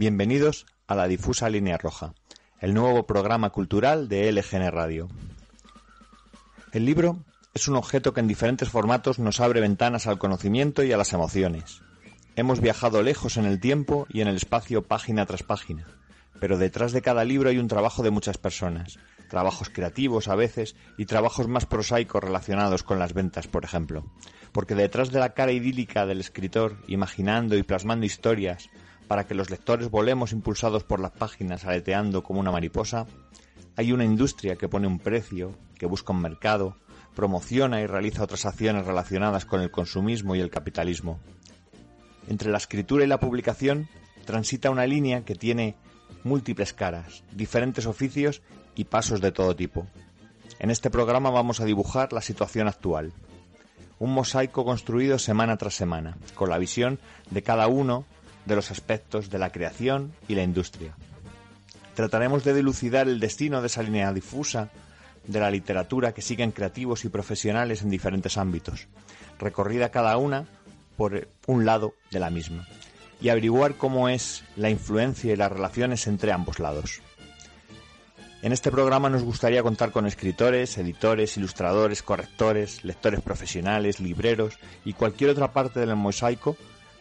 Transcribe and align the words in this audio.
Bienvenidos 0.00 0.64
a 0.86 0.94
la 0.94 1.06
difusa 1.08 1.50
Línea 1.50 1.76
Roja, 1.76 2.14
el 2.58 2.72
nuevo 2.72 3.06
programa 3.06 3.50
cultural 3.50 4.08
de 4.08 4.32
LGN 4.32 4.70
Radio. 4.70 5.08
El 6.72 6.86
libro 6.86 7.22
es 7.52 7.68
un 7.68 7.76
objeto 7.76 8.14
que 8.14 8.20
en 8.20 8.26
diferentes 8.26 8.70
formatos 8.70 9.18
nos 9.18 9.40
abre 9.40 9.60
ventanas 9.60 10.06
al 10.06 10.18
conocimiento 10.18 10.82
y 10.82 10.92
a 10.92 10.96
las 10.96 11.12
emociones. 11.12 11.82
Hemos 12.34 12.62
viajado 12.62 13.02
lejos 13.02 13.36
en 13.36 13.44
el 13.44 13.60
tiempo 13.60 14.06
y 14.08 14.22
en 14.22 14.28
el 14.28 14.36
espacio 14.36 14.80
página 14.80 15.26
tras 15.26 15.42
página, 15.42 15.86
pero 16.40 16.56
detrás 16.56 16.92
de 16.92 17.02
cada 17.02 17.22
libro 17.26 17.50
hay 17.50 17.58
un 17.58 17.68
trabajo 17.68 18.02
de 18.02 18.10
muchas 18.10 18.38
personas, 18.38 18.98
trabajos 19.28 19.68
creativos 19.68 20.28
a 20.28 20.34
veces 20.34 20.76
y 20.96 21.04
trabajos 21.04 21.46
más 21.46 21.66
prosaicos 21.66 22.24
relacionados 22.24 22.84
con 22.84 22.98
las 22.98 23.12
ventas, 23.12 23.48
por 23.48 23.66
ejemplo. 23.66 24.10
Porque 24.52 24.74
detrás 24.74 25.12
de 25.12 25.20
la 25.20 25.34
cara 25.34 25.52
idílica 25.52 26.06
del 26.06 26.20
escritor, 26.20 26.78
imaginando 26.88 27.54
y 27.58 27.62
plasmando 27.62 28.06
historias, 28.06 28.70
para 29.10 29.26
que 29.26 29.34
los 29.34 29.50
lectores 29.50 29.90
volemos 29.90 30.30
impulsados 30.30 30.84
por 30.84 31.00
las 31.00 31.10
páginas 31.10 31.64
aleteando 31.64 32.22
como 32.22 32.38
una 32.38 32.52
mariposa, 32.52 33.08
hay 33.74 33.90
una 33.90 34.04
industria 34.04 34.54
que 34.54 34.68
pone 34.68 34.86
un 34.86 35.00
precio, 35.00 35.50
que 35.76 35.86
busca 35.86 36.12
un 36.12 36.20
mercado, 36.20 36.76
promociona 37.16 37.80
y 37.80 37.86
realiza 37.86 38.22
otras 38.22 38.46
acciones 38.46 38.86
relacionadas 38.86 39.46
con 39.46 39.62
el 39.62 39.72
consumismo 39.72 40.36
y 40.36 40.40
el 40.40 40.48
capitalismo. 40.48 41.18
Entre 42.28 42.52
la 42.52 42.58
escritura 42.58 43.02
y 43.02 43.08
la 43.08 43.18
publicación 43.18 43.88
transita 44.26 44.70
una 44.70 44.86
línea 44.86 45.24
que 45.24 45.34
tiene 45.34 45.74
múltiples 46.22 46.72
caras, 46.72 47.24
diferentes 47.32 47.86
oficios 47.86 48.42
y 48.76 48.84
pasos 48.84 49.20
de 49.20 49.32
todo 49.32 49.56
tipo. 49.56 49.88
En 50.60 50.70
este 50.70 50.88
programa 50.88 51.30
vamos 51.30 51.58
a 51.58 51.64
dibujar 51.64 52.12
la 52.12 52.22
situación 52.22 52.68
actual. 52.68 53.12
Un 53.98 54.14
mosaico 54.14 54.64
construido 54.64 55.18
semana 55.18 55.56
tras 55.56 55.74
semana, 55.74 56.16
con 56.36 56.48
la 56.48 56.58
visión 56.58 57.00
de 57.32 57.42
cada 57.42 57.66
uno 57.66 58.06
de 58.50 58.56
los 58.56 58.72
aspectos 58.72 59.30
de 59.30 59.38
la 59.38 59.52
creación 59.52 60.12
y 60.26 60.34
la 60.34 60.42
industria. 60.42 60.92
Trataremos 61.94 62.42
de 62.42 62.52
dilucidar 62.52 63.08
el 63.08 63.20
destino 63.20 63.60
de 63.60 63.68
esa 63.68 63.82
línea 63.82 64.12
difusa 64.12 64.70
de 65.24 65.38
la 65.38 65.52
literatura 65.52 66.12
que 66.12 66.20
siguen 66.20 66.50
creativos 66.50 67.04
y 67.04 67.10
profesionales 67.10 67.82
en 67.82 67.90
diferentes 67.90 68.36
ámbitos, 68.36 68.88
recorrida 69.38 69.90
cada 69.90 70.16
una 70.16 70.46
por 70.96 71.28
un 71.46 71.64
lado 71.64 71.94
de 72.10 72.18
la 72.18 72.30
misma, 72.30 72.66
y 73.20 73.28
averiguar 73.28 73.76
cómo 73.76 74.08
es 74.08 74.42
la 74.56 74.68
influencia 74.68 75.32
y 75.32 75.36
las 75.36 75.52
relaciones 75.52 76.08
entre 76.08 76.32
ambos 76.32 76.58
lados. 76.58 77.00
En 78.42 78.52
este 78.52 78.72
programa 78.72 79.10
nos 79.10 79.22
gustaría 79.22 79.62
contar 79.62 79.92
con 79.92 80.06
escritores, 80.06 80.76
editores, 80.76 81.36
ilustradores, 81.36 82.02
correctores, 82.02 82.82
lectores 82.84 83.20
profesionales, 83.20 84.00
libreros 84.00 84.58
y 84.84 84.94
cualquier 84.94 85.30
otra 85.30 85.52
parte 85.52 85.78
del 85.78 85.94
mosaico 85.94 86.56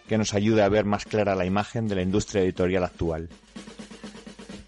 que 0.10 0.18
nos 0.18 0.34
ayude 0.34 0.64
a 0.64 0.70
ver 0.70 0.86
más 0.86 1.06
clara 1.06 1.36
la 1.36 1.46
imagen 1.46 1.88
de 1.88 1.94
la 1.94 2.02
industria 2.02 2.42
editorial 2.42 2.84
actual. 2.84 3.30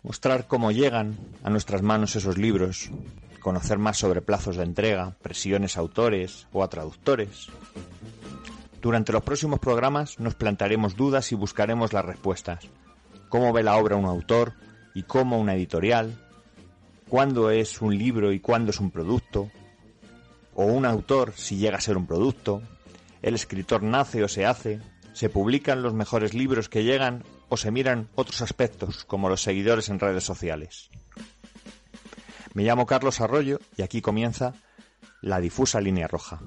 Mostrar 0.04 0.46
cómo 0.46 0.72
llegan 0.72 1.18
a 1.44 1.50
nuestras 1.50 1.82
manos 1.82 2.16
esos 2.16 2.38
libros, 2.38 2.92
conocer 3.40 3.80
más 3.80 3.98
sobre 3.98 4.22
plazos 4.22 4.56
de 4.56 4.64
entrega, 4.64 5.16
presiones 5.24 5.78
a 5.78 5.80
autores 5.80 6.46
o 6.54 6.64
a 6.64 6.70
traductores. 6.70 7.48
Durante 8.84 9.12
los 9.12 9.24
próximos 9.24 9.60
programas 9.60 10.20
nos 10.20 10.36
plantearemos 10.36 10.96
dudas 10.96 11.32
y 11.32 11.36
buscaremos 11.36 11.92
las 11.92 12.06
respuestas. 12.06 12.68
¿Cómo 13.28 13.52
ve 13.52 13.64
la 13.64 13.78
obra 13.78 13.96
un 13.96 14.06
autor 14.06 14.54
y 14.94 15.02
cómo 15.02 15.40
una 15.40 15.56
editorial? 15.56 16.24
¿Cuándo 17.10 17.50
es 17.50 17.82
un 17.82 17.98
libro 17.98 18.32
y 18.32 18.40
cuándo 18.40 18.70
es 18.70 18.80
un 18.80 18.92
producto? 18.92 19.50
¿O 20.54 20.66
un 20.66 20.86
autor 20.86 21.34
si 21.36 21.58
llega 21.58 21.78
a 21.78 21.82
ser 21.82 21.98
un 21.98 22.06
producto? 22.06 22.62
¿El 23.24 23.34
escritor 23.34 23.82
nace 23.82 24.24
o 24.24 24.28
se 24.28 24.46
hace? 24.46 24.91
Se 25.14 25.30
publican 25.30 25.82
los 25.82 25.94
mejores 25.94 26.34
libros 26.34 26.70
que 26.70 26.84
llegan 26.84 27.24
o 27.50 27.58
se 27.58 27.72
miran 27.72 28.10
otros 28.16 28.42
aspectos 28.42 29.06
como 29.06 29.30
los 29.30 29.42
seguidores 29.42 29.90
en 29.90 30.00
redes 30.00 30.24
sociales. 30.24 30.90
Me 32.54 32.64
llamo 32.64 32.86
Carlos 32.86 33.22
Arroyo 33.22 33.60
y 33.78 33.82
aquí 33.82 34.02
comienza 34.02 34.54
la 35.22 35.40
difusa 35.40 35.80
línea 35.80 36.08
roja. 36.08 36.40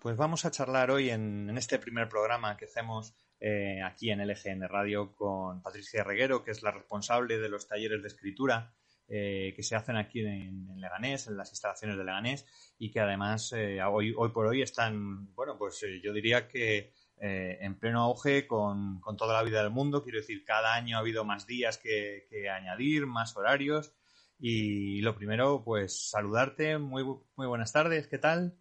Pues 0.00 0.16
vamos 0.16 0.46
a 0.46 0.50
charlar 0.50 0.90
hoy 0.90 1.10
en, 1.10 1.54
este 1.58 1.78
primer 1.78 2.08
programa 2.08 2.56
que 2.56 2.64
hacemos 2.64 3.14
eh, 3.40 3.82
aquí 3.82 4.10
en 4.10 4.26
LGN 4.26 4.66
Radio 4.66 5.14
con 5.14 5.60
Patricia 5.60 6.02
Reguero, 6.02 6.44
que 6.44 6.52
es 6.52 6.62
la 6.62 6.70
responsable 6.70 7.38
de 7.38 7.50
los 7.50 7.68
talleres 7.68 8.00
de 8.00 8.08
escritura 8.08 8.72
eh, 9.10 9.54
que 9.56 9.62
se 9.62 9.74
hacen 9.74 9.96
aquí 9.96 10.20
en, 10.20 10.78
Leganés, 10.78 11.28
en 11.28 11.38
las 11.38 11.48
instalaciones 11.48 11.96
de 11.96 12.04
Leganés, 12.04 12.44
y 12.78 12.90
que 12.90 13.00
además 13.00 13.54
eh, 13.54 13.82
hoy, 13.82 14.12
hoy 14.14 14.28
por 14.28 14.46
hoy 14.46 14.60
están, 14.60 15.34
bueno, 15.34 15.56
pues 15.56 15.82
eh, 15.82 15.98
yo 16.02 16.12
diría 16.12 16.46
que 16.46 16.92
en 17.20 17.76
pleno 17.80 18.02
auge 18.02 18.46
con, 18.46 19.00
toda 19.16 19.34
la 19.34 19.42
vida 19.42 19.60
del 19.60 19.72
mundo. 19.72 20.04
Quiero 20.04 20.18
decir, 20.18 20.44
cada 20.44 20.74
año 20.74 20.96
ha 20.96 21.00
habido 21.00 21.24
más 21.24 21.48
días 21.48 21.76
que, 21.76 22.28
añadir, 22.48 23.06
más 23.06 23.36
horarios. 23.36 23.92
Y 24.38 25.00
lo 25.00 25.16
primero, 25.16 25.64
pues 25.64 26.10
saludarte. 26.10 26.78
Muy, 26.78 27.02
muy 27.02 27.46
buenas 27.48 27.72
tardes, 27.72 28.06
¿qué 28.06 28.18
tal? 28.18 28.56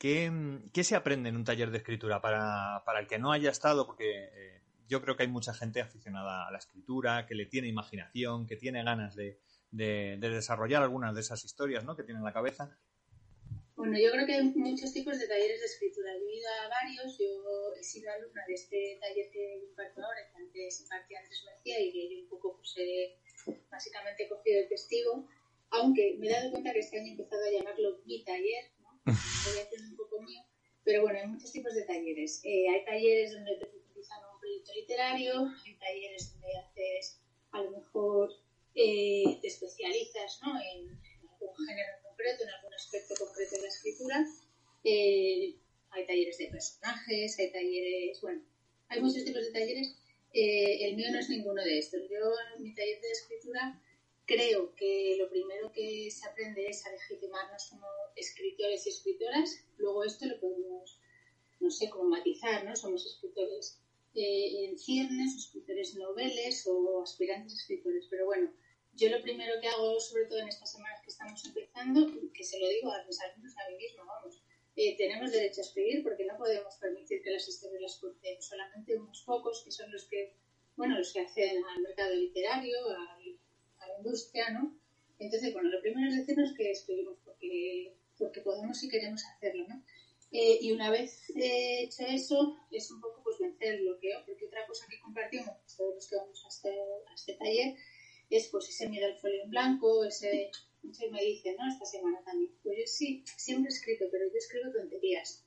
¿Qué, 0.00 0.60
¿Qué, 0.72 0.82
se 0.82 0.96
aprende 0.96 1.28
en 1.28 1.36
un 1.36 1.44
taller 1.44 1.70
de 1.70 1.78
escritura 1.78 2.20
para, 2.20 2.82
para 2.84 2.98
el 2.98 3.06
que 3.06 3.20
no 3.20 3.30
haya 3.30 3.50
estado? 3.50 3.86
Porque 3.86 4.64
yo 4.88 5.02
creo 5.02 5.16
que 5.16 5.24
hay 5.24 5.28
mucha 5.28 5.52
gente 5.54 5.80
aficionada 5.80 6.46
a 6.46 6.50
la 6.50 6.58
escritura, 6.58 7.26
que 7.26 7.34
le 7.34 7.46
tiene 7.46 7.68
imaginación, 7.68 8.46
que 8.46 8.56
tiene 8.56 8.82
ganas 8.84 9.16
de, 9.16 9.38
desarrollar 9.70 10.82
algunas 10.82 11.14
de 11.14 11.20
esas 11.20 11.44
historias 11.44 11.84
¿no? 11.84 11.96
que 11.96 12.04
tiene 12.04 12.18
en 12.18 12.24
la 12.24 12.32
cabeza. 12.32 12.78
Bueno, 13.74 13.98
yo 13.98 14.10
creo 14.10 14.26
que 14.26 14.32
hay 14.32 14.44
muchos 14.54 14.92
tipos 14.92 15.18
de 15.18 15.28
talleres 15.28 15.60
de 15.60 15.66
escritura. 15.66 16.10
Yo 16.14 16.24
he 16.26 16.38
ido 16.38 16.48
a 16.48 16.68
varios, 16.68 17.18
yo 17.18 17.74
he 17.78 17.84
sido 17.84 18.10
alumna 18.10 18.42
de 18.48 18.54
este 18.54 18.98
taller 19.00 19.30
que 19.30 19.64
imparto 19.68 20.02
ahora, 20.02 20.20
que 20.32 20.42
antes 20.42 20.80
impartía 20.80 21.20
Andrés 21.20 21.44
García 21.44 21.80
y 21.80 21.92
que 21.92 22.08
yo 22.08 22.22
un 22.22 22.28
poco 22.28 22.56
pues, 22.56 22.72
he 22.78 23.18
básicamente 23.70 24.28
cogido 24.28 24.60
el 24.60 24.68
testigo, 24.68 25.28
aunque 25.70 26.16
me 26.18 26.28
he 26.28 26.32
dado 26.32 26.52
cuenta 26.52 26.72
que 26.72 26.78
este 26.78 26.98
año 26.98 27.08
he 27.08 27.10
empezado 27.10 27.42
a 27.44 27.50
llamarlo 27.50 28.00
mi 28.06 28.24
taller, 28.24 28.64
¿no? 28.80 28.88
voy 29.04 29.58
a 29.60 29.62
hacer 29.62 29.80
un 29.90 29.96
poco 29.96 30.22
mío, 30.22 30.40
pero 30.82 31.02
bueno, 31.02 31.18
hay 31.18 31.26
muchos 31.26 31.52
tipos 31.52 31.74
de 31.74 31.84
talleres. 31.84 32.40
Eh, 32.44 32.70
hay 32.70 32.84
talleres 32.86 33.32
donde 33.34 33.56
te 33.56 33.66
proyecto 34.46 34.72
literario, 34.74 35.52
en 35.66 35.78
talleres 35.78 36.32
donde 36.32 36.56
haces, 36.56 37.20
a 37.50 37.62
lo 37.62 37.70
mejor 37.72 38.30
eh, 38.74 39.38
te 39.40 39.48
especializas 39.48 40.40
¿no? 40.42 40.54
en, 40.60 40.88
algún 41.32 41.66
género 41.66 41.92
concreto, 42.02 42.44
en 42.44 42.50
algún 42.50 42.74
aspecto 42.74 43.14
concreto 43.18 43.56
de 43.56 43.62
la 43.62 43.68
escritura. 43.68 44.26
Eh, 44.84 45.56
hay 45.90 46.06
talleres 46.06 46.38
de 46.38 46.46
personajes, 46.46 47.38
hay 47.38 47.50
talleres, 47.50 48.20
bueno, 48.20 48.42
hay 48.88 49.00
muchos 49.00 49.24
tipos 49.24 49.42
de 49.42 49.52
talleres. 49.52 49.96
Eh, 50.32 50.86
el 50.86 50.96
mío 50.96 51.10
no 51.10 51.18
es 51.18 51.28
ninguno 51.28 51.62
de 51.62 51.78
estos. 51.78 52.02
Yo 52.08 52.18
en 52.56 52.62
mi 52.62 52.74
taller 52.74 53.00
de 53.00 53.10
escritura 53.10 53.82
creo 54.26 54.74
que 54.76 55.16
lo 55.18 55.28
primero 55.28 55.72
que 55.72 56.10
se 56.10 56.26
aprende 56.26 56.66
es 56.66 56.84
a 56.86 56.92
legitimarnos 56.92 57.66
como 57.70 57.86
escritores 58.14 58.86
y 58.86 58.90
escritoras. 58.90 59.64
Luego 59.78 60.04
esto 60.04 60.26
lo 60.26 60.38
podemos, 60.38 61.00
no 61.58 61.70
sé, 61.70 61.90
cómo 61.90 62.04
matizar, 62.04 62.64
¿no? 62.64 62.76
Somos 62.76 63.06
escritores 63.06 63.80
eh, 64.16 64.64
en 64.64 64.78
ciernes, 64.78 65.36
escritores 65.36 65.94
noveles 65.94 66.66
o 66.66 67.02
aspirantes 67.02 67.54
escritores. 67.54 68.06
Pero 68.08 68.24
bueno, 68.26 68.50
yo 68.94 69.10
lo 69.10 69.20
primero 69.22 69.60
que 69.60 69.68
hago, 69.68 70.00
sobre 70.00 70.24
todo 70.24 70.38
en 70.38 70.48
estas 70.48 70.72
semanas 70.72 71.00
que 71.02 71.10
estamos 71.10 71.44
empezando, 71.44 72.10
que 72.32 72.44
se 72.44 72.58
lo 72.58 72.68
digo 72.68 72.90
a 72.90 73.04
mis 73.04 73.20
alumnos, 73.20 73.54
a 73.58 73.70
mí 73.70 73.76
mismo, 73.76 74.06
vamos, 74.06 74.42
eh, 74.74 74.96
tenemos 74.96 75.30
derecho 75.30 75.60
a 75.60 75.64
escribir 75.64 76.02
porque 76.02 76.24
no 76.24 76.38
podemos 76.38 76.74
permitir 76.76 77.22
que 77.22 77.30
las 77.30 77.46
historias 77.46 77.82
las 77.82 77.96
cuenten 77.98 78.40
solamente 78.40 78.96
unos 78.96 79.22
pocos, 79.22 79.62
que 79.62 79.70
son 79.70 79.92
los 79.92 80.04
que, 80.06 80.34
bueno, 80.76 80.96
los 80.96 81.12
que 81.12 81.20
hacen 81.20 81.62
al 81.64 81.82
mercado 81.82 82.14
literario, 82.14 82.78
a, 82.90 83.18
a 83.80 83.88
la 83.88 83.98
industria, 83.98 84.50
¿no? 84.50 84.78
Entonces, 85.18 85.52
bueno, 85.52 85.68
lo 85.68 85.80
primero 85.80 86.08
es 86.08 86.16
decirnos 86.16 86.54
que 86.54 86.70
escribimos 86.70 87.18
porque, 87.24 87.94
porque 88.18 88.40
podemos 88.40 88.82
y 88.82 88.88
queremos 88.88 89.22
hacerlo, 89.24 89.66
¿no? 89.68 89.82
Eh, 90.32 90.58
y 90.60 90.72
una 90.72 90.90
vez 90.90 91.30
eh, 91.36 91.84
hecho 91.84 92.02
eso, 92.02 92.56
es 92.70 92.90
un 92.90 93.00
poco 93.00 93.22
pues 93.22 93.38
vencer 93.38 93.74
el 93.74 93.82
bloqueo, 93.82 94.24
porque 94.26 94.46
otra 94.46 94.66
cosa 94.66 94.86
que 94.90 95.00
compartimos 95.00 95.50
pues, 95.62 95.76
todos 95.76 95.94
los 95.94 96.08
que 96.08 96.16
vamos 96.16 96.44
a 96.44 96.48
este, 96.48 96.74
este 97.14 97.34
taller 97.34 97.76
es 98.28 98.48
pues 98.48 98.68
ese 98.68 98.88
miedo 98.88 99.06
al 99.06 99.16
folio 99.18 99.44
en 99.44 99.50
blanco, 99.50 100.04
ese, 100.04 100.50
muchos 100.82 101.10
me 101.10 101.22
dicen, 101.22 101.56
¿no? 101.56 101.72
Esta 101.72 101.86
semana 101.86 102.22
también, 102.24 102.52
pues 102.62 102.76
yo 102.78 102.86
sí, 102.86 103.24
siempre 103.36 103.70
he 103.70 103.74
escrito, 103.74 104.06
pero 104.10 104.26
yo 104.26 104.36
escribo 104.36 104.72
tonterías. 104.72 105.44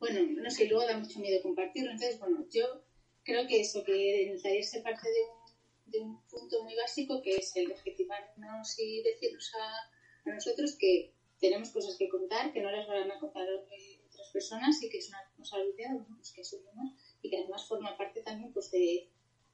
Bueno, 0.00 0.20
no 0.42 0.50
sé, 0.50 0.66
luego 0.66 0.86
da 0.86 0.98
mucho 0.98 1.20
miedo 1.20 1.42
compartirlo, 1.42 1.92
entonces, 1.92 2.18
bueno, 2.18 2.46
yo 2.50 2.82
creo 3.22 3.46
que 3.46 3.60
eso, 3.60 3.84
que 3.84 4.24
en 4.24 4.32
el 4.32 4.42
taller 4.42 4.64
se 4.64 4.80
parte 4.80 5.08
de 5.08 5.22
un, 5.22 5.92
de 5.92 5.98
un 6.00 6.26
punto 6.26 6.64
muy 6.64 6.74
básico, 6.74 7.22
que 7.22 7.36
es 7.36 7.54
el 7.54 7.68
legitimarnos 7.68 8.78
y 8.78 9.02
decirnos 9.02 9.52
a, 9.54 10.30
a 10.30 10.34
nosotros 10.34 10.76
que 10.78 11.14
tenemos 11.40 11.70
cosas 11.70 11.96
que 11.96 12.08
contar 12.08 12.52
que 12.52 12.60
no 12.60 12.70
las 12.70 12.86
van 12.86 13.10
a 13.10 13.18
contar 13.18 13.48
eh, 13.48 14.00
otras 14.08 14.30
personas 14.30 14.82
y 14.82 14.90
que 14.90 14.98
es 14.98 15.08
una 15.08 15.22
responsabilidad 15.22 15.96
pues, 16.14 16.32
que 16.32 16.42
asumimos 16.42 16.92
y 17.22 17.30
que 17.30 17.38
además 17.38 17.66
forma 17.66 17.96
parte 17.96 18.22
también 18.22 18.52
pues, 18.52 18.70
de, 18.70 19.10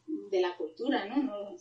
de 0.07 0.41
la 0.41 0.57
cultura, 0.57 1.07
¿no? 1.07 1.23
¿no? 1.23 1.57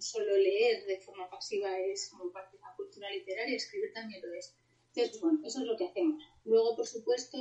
solo 0.00 0.36
leer 0.36 0.86
de 0.86 1.00
forma 1.00 1.28
pasiva 1.28 1.76
es 1.78 2.08
como 2.10 2.30
parte 2.32 2.56
de 2.56 2.62
la 2.62 2.74
cultura 2.76 3.10
literaria, 3.10 3.56
escribir 3.56 3.92
también 3.92 4.22
lo 4.22 4.32
es. 4.34 4.54
Entonces, 4.94 5.20
bueno, 5.20 5.40
eso 5.44 5.60
es 5.60 5.66
lo 5.66 5.76
que 5.76 5.86
hacemos. 5.86 6.22
Luego, 6.44 6.76
por 6.76 6.86
supuesto, 6.86 7.38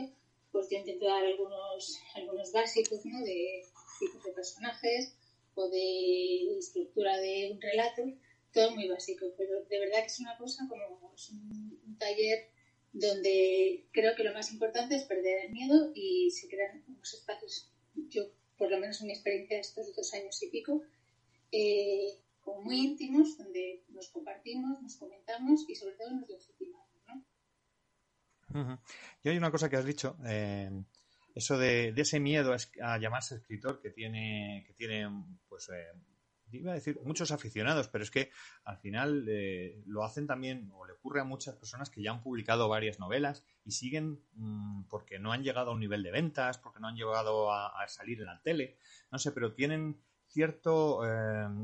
pues 0.52 0.70
yo 0.70 0.78
intento 0.78 1.06
dar 1.06 1.24
algunos, 1.24 2.00
algunos 2.16 2.52
básicos 2.52 3.06
¿no? 3.06 3.20
de 3.24 3.64
tipos 4.00 4.24
de 4.24 4.32
personajes 4.32 5.16
o 5.56 5.70
de 5.70 6.58
estructura 6.58 7.18
de 7.18 7.52
un 7.52 7.62
relato, 7.62 8.04
todo 8.58 8.72
muy 8.72 8.88
básico, 8.88 9.28
pero 9.38 9.64
de 9.66 9.80
verdad 9.80 10.00
que 10.00 10.08
es 10.08 10.20
una 10.20 10.36
cosa 10.36 10.66
como 10.68 11.14
es 11.14 11.30
un, 11.30 11.96
taller 12.00 12.50
donde 12.92 13.88
creo 13.92 14.16
que 14.16 14.24
lo 14.24 14.34
más 14.34 14.52
importante 14.52 14.96
es 14.96 15.04
perder 15.04 15.46
el 15.46 15.52
miedo 15.52 15.92
y 15.94 16.32
se 16.32 16.48
crean 16.48 16.84
unos 16.88 17.14
espacios, 17.14 17.72
yo 18.10 18.24
por 18.58 18.72
lo 18.72 18.80
menos 18.80 19.00
en 19.02 19.08
mi 19.08 19.14
experiencia 19.14 19.58
de 19.58 19.62
estos 19.62 19.96
dos 19.96 20.12
años 20.16 20.42
y 20.42 20.50
pico, 20.50 20.82
eh, 21.52 22.20
como 22.42 22.64
muy 22.64 22.78
íntimos, 22.80 23.38
donde 23.38 23.84
nos 23.90 24.10
compartimos, 24.10 24.82
nos 24.82 24.96
comentamos 24.96 25.66
y 25.70 25.76
sobre 25.76 25.96
todo 25.96 26.12
nos 26.12 26.28
legitimamos. 26.28 26.88
Y 29.24 29.30
hay 29.30 29.38
una 29.38 29.52
cosa 29.52 29.70
que 29.70 29.76
has 29.76 29.86
dicho, 29.86 30.18
eh, 30.26 30.72
eso 31.36 31.60
de, 31.60 31.94
ese 31.96 32.20
miedo 32.20 32.56
a, 32.82 32.98
llamarse 32.98 33.36
escritor 33.36 33.80
que 33.82 33.92
tiene, 33.92 34.64
que 34.66 34.74
tiene 34.74 35.08
pues, 35.48 35.70
eh, 35.70 35.94
iba 36.52 36.72
a 36.72 36.76
decir 36.76 37.00
muchos 37.04 37.32
aficionados, 37.32 37.88
pero 37.88 38.04
es 38.04 38.12
que 38.12 38.32
al 38.64 38.78
final 38.78 39.26
eh, 39.30 39.82
lo 39.86 40.04
hacen 40.04 40.28
también, 40.28 40.72
o 40.74 40.86
le 40.86 40.94
ocurre 40.94 41.22
a 41.22 41.24
muchas 41.24 41.56
personas 41.56 41.90
que 41.90 42.02
ya 42.02 42.12
han 42.12 42.22
publicado 42.22 42.70
varias 42.70 43.00
novelas 43.00 43.46
y 43.66 43.72
siguen 43.72 44.22
mm, 44.34 44.84
porque 44.90 45.20
no 45.20 45.32
han 45.32 45.44
llegado 45.44 45.72
a 45.72 45.74
un 45.74 45.80
nivel 45.80 46.04
de 46.04 46.12
ventas, 46.12 46.58
porque 46.58 46.80
no 46.80 46.88
han 46.88 46.96
llegado 46.96 47.52
a, 47.52 47.88
salir 47.88 48.20
en 48.20 48.28
la 48.28 48.42
tele, 48.42 48.78
no 49.12 49.18
sé, 49.18 49.32
pero 49.32 49.54
tienen 49.54 50.02
cierto, 50.28 51.02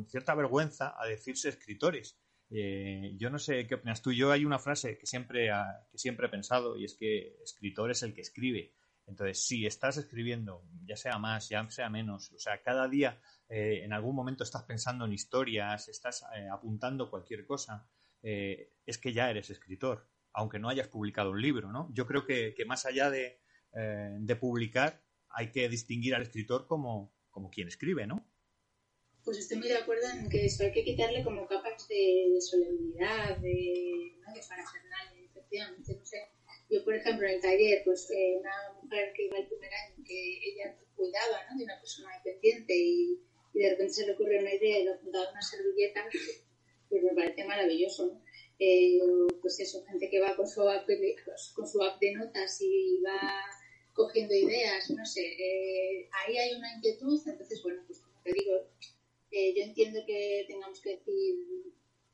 cierta 0.07 0.35
vergüenza 0.35 0.95
a 0.97 1.05
decirse 1.05 1.49
escritores. 1.49 2.17
Eh, 2.55 3.15
yo 3.17 3.31
no 3.31 3.39
sé 3.39 3.65
qué 3.65 3.75
opinas 3.75 4.01
tú. 4.01 4.11
Yo 4.11 4.31
hay 4.31 4.45
una 4.45 4.59
frase 4.59 4.97
que 4.97 5.07
siempre, 5.07 5.49
que 5.91 5.97
siempre 5.97 6.27
he 6.27 6.29
pensado 6.29 6.77
y 6.77 6.85
es 6.85 6.93
que 6.93 7.37
escritor 7.43 7.89
es 7.89 8.03
el 8.03 8.13
que 8.13 8.21
escribe. 8.21 8.73
Entonces, 9.05 9.45
si 9.45 9.65
estás 9.65 9.97
escribiendo, 9.97 10.63
ya 10.85 10.95
sea 10.95 11.17
más, 11.17 11.49
ya 11.49 11.69
sea 11.69 11.89
menos, 11.89 12.31
o 12.31 12.39
sea, 12.39 12.61
cada 12.61 12.87
día 12.87 13.21
eh, 13.49 13.81
en 13.83 13.93
algún 13.93 14.15
momento 14.15 14.43
estás 14.43 14.63
pensando 14.63 15.05
en 15.05 15.13
historias, 15.13 15.89
estás 15.89 16.25
eh, 16.35 16.47
apuntando 16.51 17.09
cualquier 17.09 17.45
cosa, 17.45 17.87
es 18.25 18.97
que 18.99 19.11
ya 19.11 19.29
eres 19.29 19.49
escritor, 19.49 20.07
aunque 20.31 20.57
no 20.57 20.69
hayas 20.69 20.87
publicado 20.87 21.31
un 21.31 21.41
libro, 21.41 21.73
¿no? 21.73 21.91
Yo 21.93 22.07
creo 22.07 22.25
que, 22.25 22.55
más 22.65 22.85
allá 22.85 23.09
de, 23.09 23.41
de, 23.73 24.35
publicar, 24.37 25.03
hay 25.27 25.51
que 25.51 25.67
distinguir 25.67 26.15
al 26.15 26.21
escritor 26.21 26.65
como, 26.65 27.13
como 27.29 27.49
quien 27.49 27.67
escribe, 27.67 28.07
¿no? 28.07 28.25
Pues 29.25 29.39
estoy 29.39 29.57
muy 29.57 29.67
de 29.67 29.77
acuerdo 29.77 30.07
en 30.09 30.29
que 30.29 30.45
eso 30.45 30.63
hay 30.63 30.71
que 30.71 30.83
quitarle 30.83 31.23
como 31.23 31.47
capas 31.47 31.87
de, 31.87 32.37
solemnidad, 32.39 33.37
de, 33.37 34.17
¿no? 34.25 34.33
de 34.33 34.41
parafernalia, 34.47 35.25
efectivamente, 35.25 35.95
no 35.97 36.05
sé. 36.05 36.29
Yo, 36.73 36.83
por 36.83 36.95
ejemplo, 36.95 37.27
en 37.27 37.35
el 37.35 37.41
taller, 37.41 37.83
pues 37.85 38.09
eh, 38.09 38.35
una 38.39 38.51
mujer 38.81 39.13
que 39.13 39.25
iba 39.25 39.37
el 39.37 39.45
primer 39.45 39.71
año, 39.71 40.03
que 40.03 40.39
ella 40.43 40.75
cuidaba 40.95 41.45
¿no? 41.51 41.57
de 41.59 41.65
una 41.65 41.79
persona 41.79 42.09
dependiente 42.25 42.75
y, 42.75 43.19
y, 43.53 43.59
de 43.59 43.69
repente 43.69 43.93
se 43.93 44.07
le 44.07 44.13
ocurrió 44.13 44.39
una 44.39 44.55
idea 44.55 44.79
y 44.79 44.83
le 44.85 44.93
apuntaba 44.93 45.29
una 45.29 45.41
servilleta, 45.43 46.03
pues 46.89 47.03
me 47.03 47.13
parece 47.13 47.45
maravilloso, 47.45 48.07
¿no? 48.07 48.23
Eh, 48.57 48.97
pues 49.39 49.59
eso, 49.59 49.83
gente 49.85 50.09
que 50.09 50.19
va 50.19 50.35
con 50.35 50.47
su, 50.47 50.67
app, 50.67 50.89
con 51.53 51.67
su 51.67 51.83
app 51.83 52.01
de 52.01 52.13
notas 52.13 52.59
y 52.61 52.99
va 53.05 53.19
cogiendo 53.93 54.33
ideas, 54.33 54.89
no 54.89 55.05
sé, 55.05 55.21
eh, 55.21 56.09
ahí 56.11 56.37
hay 56.37 56.55
una 56.55 56.75
inquietud, 56.75 57.21
entonces, 57.27 57.61
bueno, 57.61 57.83
pues 57.85 57.99
como 57.99 58.19
te 58.23 58.33
digo, 58.33 58.53
yo 59.31 59.63
entiendo 59.63 59.99
que 60.07 60.45
tengamos 60.47 60.81
que 60.81 60.97
decir 60.97 61.35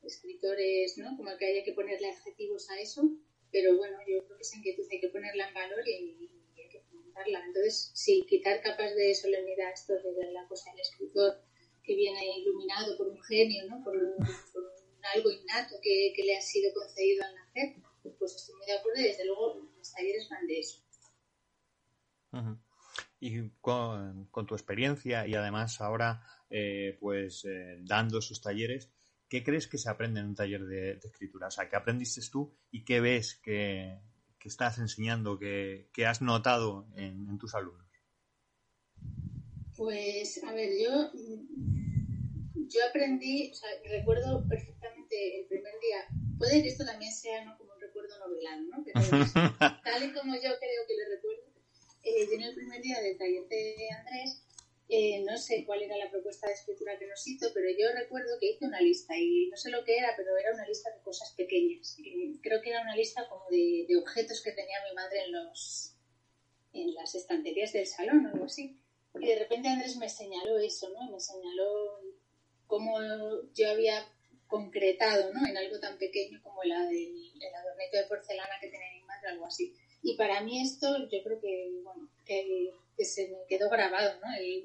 escritores, 0.04 0.98
¿no? 0.98 1.16
Como 1.16 1.38
que 1.38 1.46
haya 1.46 1.64
que 1.64 1.74
ponerle 1.74 2.10
adjetivos 2.10 2.70
a 2.70 2.80
eso, 2.80 3.10
pero 3.52 3.78
bueno, 3.78 3.98
yo 4.08 4.24
creo 4.26 4.38
que 4.38 4.44
esa 4.44 4.58
inquietud 4.58 4.86
hay 4.92 5.00
que 5.00 5.10
ponerla 5.10 5.48
en 5.48 5.54
valor 5.54 5.88
y, 5.88 6.30
hay 6.58 6.70
que 6.70 6.82
fomentarla. 6.82 7.46
Entonces, 7.46 7.92
sí, 7.94 8.26
quitar 8.28 8.62
capas 8.62 8.96
de 8.96 9.14
solemnidad, 9.16 9.72
esto 9.74 9.94
de 9.94 10.32
la 10.32 10.48
cosa 10.48 10.72
del 10.72 10.82
escritor 10.82 11.42
que 11.84 11.96
viene 11.96 12.40
iluminado 12.40 12.98
por 12.98 13.08
un 13.08 13.22
genio, 13.24 13.66
¿no? 13.68 13.84
Por, 13.84 13.96
algo 15.16 15.32
innato 15.32 15.76
que, 15.82 16.14
le 16.24 16.38
ha 16.38 16.42
sido 16.42 16.74
concedido 16.74 17.24
al 17.26 17.34
nacer, 17.34 17.82
pues 18.20 18.36
estoy 18.36 18.56
muy 18.56 18.66
de 18.66 18.74
acuerdo 18.74 19.00
y 19.00 19.04
desde 19.04 19.26
luego 19.26 19.56
los 19.78 19.92
talleres 19.92 20.30
van 20.30 20.46
de 20.46 20.60
eso. 20.60 20.84
Y 23.20 23.50
con, 23.62 24.26
con, 24.26 24.46
tu 24.46 24.56
experiencia 24.56 25.26
y 25.26 25.34
además 25.36 25.82
ahora 25.82 26.22
eh, 26.50 26.98
pues 27.00 27.46
eh, 27.46 27.78
dando 27.82 28.20
esos 28.20 28.42
talleres, 28.42 28.90
¿qué 29.30 29.44
crees 29.44 29.68
que 29.68 29.78
se 29.78 29.90
aprende 29.90 30.20
en 30.20 30.28
un 30.28 30.36
taller 30.36 30.66
de, 30.66 31.00
escritura? 31.04 31.48
O 31.48 31.52
sea, 31.52 31.70
¿qué 31.70 31.76
aprendiste 31.76 32.22
tú 32.32 32.52
y 32.72 32.84
qué 32.84 33.00
ves 33.00 33.36
que, 33.36 34.00
estás 34.44 34.80
enseñando, 34.80 35.38
que, 35.38 35.88
has 36.06 36.22
notado 36.22 36.88
en, 36.96 37.38
tus 37.38 37.54
alumnos? 37.56 37.88
Pues, 39.78 40.44
a 40.44 40.52
ver, 40.52 40.72
yo, 40.84 41.12
yo 42.54 42.80
aprendí, 42.90 43.52
o 43.52 43.56
sea, 43.56 43.70
recuerdo 43.90 44.46
perfectamente 44.50 45.40
el 45.40 45.48
primer 45.48 45.74
día, 45.80 46.36
puede 46.38 46.62
que 46.62 46.70
esto 46.70 46.84
también 46.84 47.14
sea 47.14 47.46
¿no? 47.46 47.58
como 47.58 47.74
un 47.74 47.80
recuerdo 47.80 48.18
novelado, 48.20 48.62
¿no? 48.64 48.84
Pero 48.84 49.00
tal 49.84 50.04
y 50.04 50.12
como 50.12 50.36
yo 50.36 50.52
creo 50.60 50.82
que 50.88 50.98
lo 50.98 51.16
recuerdo, 51.16 51.44
eh, 52.04 52.28
yo 52.28 52.34
en 52.34 52.42
el 52.42 52.56
primer 52.56 52.82
día 52.82 53.00
del 53.00 53.18
taller 53.18 53.48
de 53.48 53.90
Andrés 53.98 54.44
eh, 54.92 55.24
no 55.24 55.38
sé 55.38 55.66
cuál 55.68 55.84
era 55.84 55.96
la 55.98 56.10
propuesta 56.10 56.48
de 56.48 56.54
escritura 56.54 56.98
que 56.98 57.06
nos 57.06 57.26
hizo, 57.28 57.52
pero 57.54 57.68
yo 57.78 57.94
recuerdo 57.94 58.40
que 58.40 58.50
hice 58.50 58.66
una 58.66 58.82
lista 58.82 59.16
y 59.16 59.48
no 59.52 59.56
sé 59.56 59.70
lo 59.70 59.84
que 59.86 59.96
era, 59.96 60.16
pero 60.18 60.36
era 60.36 60.52
una 60.52 60.68
lista 60.68 60.90
de 60.90 61.04
cosas 61.04 61.32
pequeñas. 61.38 61.96
creo 62.42 62.60
que 62.60 62.72
era 62.72 62.82
una 62.82 62.96
lista 62.96 63.30
como 63.30 63.46
de, 63.52 63.86
objetos 64.02 64.42
que 64.42 64.52
tenía 64.54 64.84
mi 64.90 64.96
madre 64.96 65.26
en, 65.26 65.32
los, 65.32 65.96
en 66.74 66.96
las 66.96 67.14
estanterías 67.14 67.72
del 67.72 67.86
salón 67.86 68.26
o 68.26 68.30
algo 68.30 68.46
así. 68.46 68.82
Y 69.22 69.28
de 69.28 69.38
repente 69.38 69.68
Andrés 69.70 69.96
me 69.98 70.10
señaló 70.10 70.58
eso, 70.58 70.90
¿no? 70.90 71.12
Me 71.12 71.20
señaló 71.20 72.02
cómo 72.66 72.98
yo 73.54 73.70
había 73.70 74.12
concretado, 74.48 75.32
¿no? 75.32 75.48
En 75.48 75.56
algo 75.56 75.80
tan 75.80 76.00
pequeño 76.00 76.42
como 76.42 76.64
la 76.64 76.86
del 76.86 77.32
el 77.40 77.56
adornito 77.56 77.98
de 77.98 78.08
porcelana 78.08 78.56
que 78.60 78.70
tenía 78.70 78.92
mi 78.94 79.04
madre, 79.04 79.30
algo 79.30 79.46
así. 79.46 79.76
Y 80.02 80.18
para 80.18 80.42
mí 80.42 80.62
esto, 80.64 80.88
yo 81.12 81.24
creo 81.24 81.40
que, 81.40 81.80
bueno, 81.84 82.10
que 82.26 82.72
que 83.00 83.06
se 83.06 83.30
me 83.30 83.38
quedó 83.48 83.70
grabado, 83.70 84.20
¿no? 84.20 84.28
El, 84.38 84.62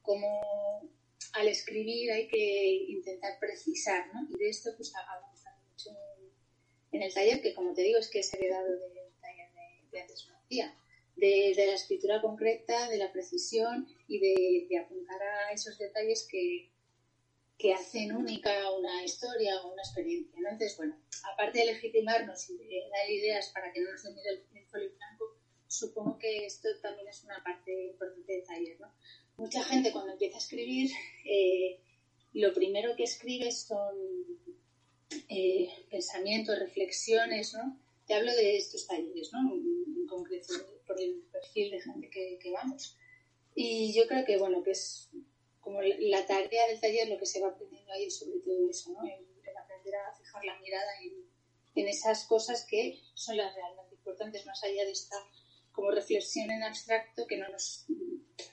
cómo 0.00 0.90
al 1.34 1.48
escribir 1.48 2.10
hay 2.10 2.26
que 2.28 2.86
intentar 2.88 3.38
precisar, 3.38 4.06
¿no? 4.14 4.26
Y 4.30 4.38
de 4.38 4.48
esto 4.48 4.70
pues 4.74 4.90
hablamos 4.96 5.38
mucho 5.70 5.90
en, 6.92 7.02
el 7.02 7.12
taller, 7.12 7.42
que 7.42 7.54
como 7.54 7.74
te 7.74 7.82
digo 7.82 7.98
es 7.98 8.08
que 8.08 8.20
es 8.20 8.32
heredado 8.32 8.70
del 8.70 9.12
taller 9.20 9.50
de, 9.52 9.88
de 9.92 10.00
antes 10.00 10.26
de, 11.16 11.52
de, 11.54 11.66
la 11.66 11.74
escritura 11.74 12.22
concreta, 12.22 12.88
de 12.88 12.96
la 12.96 13.12
precisión 13.12 13.86
y 14.08 14.18
de, 14.18 14.66
de 14.70 14.78
apuntar 14.78 15.20
a 15.22 15.52
esos 15.52 15.76
detalles 15.78 16.26
que, 16.30 16.72
que 17.58 17.74
hacen 17.74 18.16
única 18.16 18.50
una 18.72 19.04
historia 19.04 19.60
o 19.62 19.72
una 19.72 19.82
experiencia. 19.82 20.40
¿no? 20.40 20.48
Entonces, 20.48 20.76
bueno, 20.78 20.98
aparte 21.32 21.58
de 21.58 21.66
legitimarnos 21.66 22.48
y 22.48 22.56
de 22.56 22.88
dar 22.90 23.10
ideas 23.10 23.50
para 23.52 23.72
que 23.72 23.80
no 23.80 23.90
nos 23.90 24.02
den 24.02 24.16
el, 24.18 24.46
el 24.54 24.68
supongo 25.66 26.18
que 26.18 26.46
esto 26.46 26.68
también 26.80 27.08
es 27.08 27.22
una 27.24 27.42
parte 27.42 27.86
importante 27.86 28.32
del 28.32 28.44
taller, 28.44 28.80
¿no? 28.80 28.92
Mucha 29.36 29.64
gente 29.64 29.92
cuando 29.92 30.12
empieza 30.12 30.36
a 30.36 30.40
escribir, 30.40 30.90
eh, 31.24 31.80
lo 32.34 32.52
primero 32.52 32.94
que 32.96 33.04
escribe 33.04 33.50
son 33.52 33.94
eh, 35.28 35.68
pensamientos, 35.90 36.58
reflexiones, 36.58 37.54
¿no? 37.54 37.78
Te 38.06 38.14
hablo 38.14 38.34
de 38.34 38.56
estos 38.56 38.86
talleres, 38.86 39.32
¿no? 39.32 39.54
En 39.54 40.06
concreto, 40.06 40.52
por 40.86 41.00
el 41.00 41.22
perfil 41.32 41.70
de 41.70 41.80
gente 41.80 42.10
que, 42.10 42.50
vamos. 42.52 42.96
Y 43.54 43.94
yo 43.94 44.06
creo 44.06 44.24
que, 44.24 44.36
bueno, 44.36 44.62
que 44.62 44.72
es 44.72 45.08
como 45.60 45.80
la 45.80 46.26
tarea 46.26 46.68
del 46.68 46.80
taller, 46.80 47.08
lo 47.08 47.18
que 47.18 47.26
se 47.26 47.40
va 47.40 47.48
aprendiendo 47.48 47.92
ahí 47.92 48.10
sobre 48.10 48.40
todo 48.40 48.68
eso, 48.68 48.90
¿no? 48.92 49.04
El, 49.04 49.26
aprender 49.56 49.94
a 49.94 50.14
fijar 50.14 50.44
la 50.44 50.58
mirada 50.58 50.90
en, 51.02 51.88
esas 51.88 52.24
cosas 52.26 52.64
que 52.66 53.00
son 53.14 53.36
las 53.36 53.54
realmente 53.54 53.94
importantes, 53.94 54.46
más 54.46 54.62
allá 54.62 54.84
de 54.84 54.92
esta 54.92 55.16
como 55.74 55.90
reflexión 55.90 56.50
en 56.50 56.62
abstracto 56.62 57.26
que 57.26 57.36
no 57.36 57.48
nos, 57.48 57.86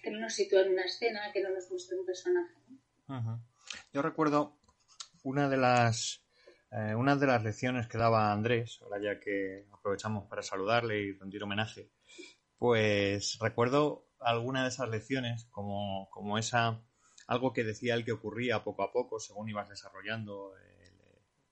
que 0.01 0.11
no 0.11 0.19
nos 0.19 0.33
sitúa 0.33 0.61
en 0.61 0.73
una 0.73 0.83
escena, 0.83 1.31
que 1.31 1.41
no 1.41 1.49
nos 1.49 1.69
muestra 1.69 1.97
un 1.97 2.05
personaje. 2.05 2.53
Yo 3.93 4.01
recuerdo 4.01 4.57
una 5.23 5.49
de 5.49 5.57
las 5.57 6.23
eh, 6.71 6.95
una 6.95 7.15
de 7.17 7.27
las 7.27 7.43
lecciones 7.43 7.87
que 7.87 7.97
daba 7.97 8.31
Andrés, 8.31 8.79
ahora 8.81 9.01
ya 9.01 9.19
que 9.19 9.67
aprovechamos 9.71 10.27
para 10.27 10.41
saludarle 10.41 11.01
y 11.01 11.11
rendir 11.11 11.43
homenaje, 11.43 11.91
pues 12.57 13.37
recuerdo 13.39 14.07
alguna 14.19 14.63
de 14.63 14.69
esas 14.69 14.89
lecciones 14.89 15.45
como, 15.51 16.09
como 16.11 16.37
esa 16.37 16.81
algo 17.27 17.53
que 17.53 17.63
decía 17.63 17.95
él 17.95 18.05
que 18.05 18.13
ocurría 18.13 18.63
poco 18.63 18.83
a 18.83 18.91
poco 18.91 19.19
según 19.19 19.49
ibas 19.49 19.69
desarrollando 19.69 20.53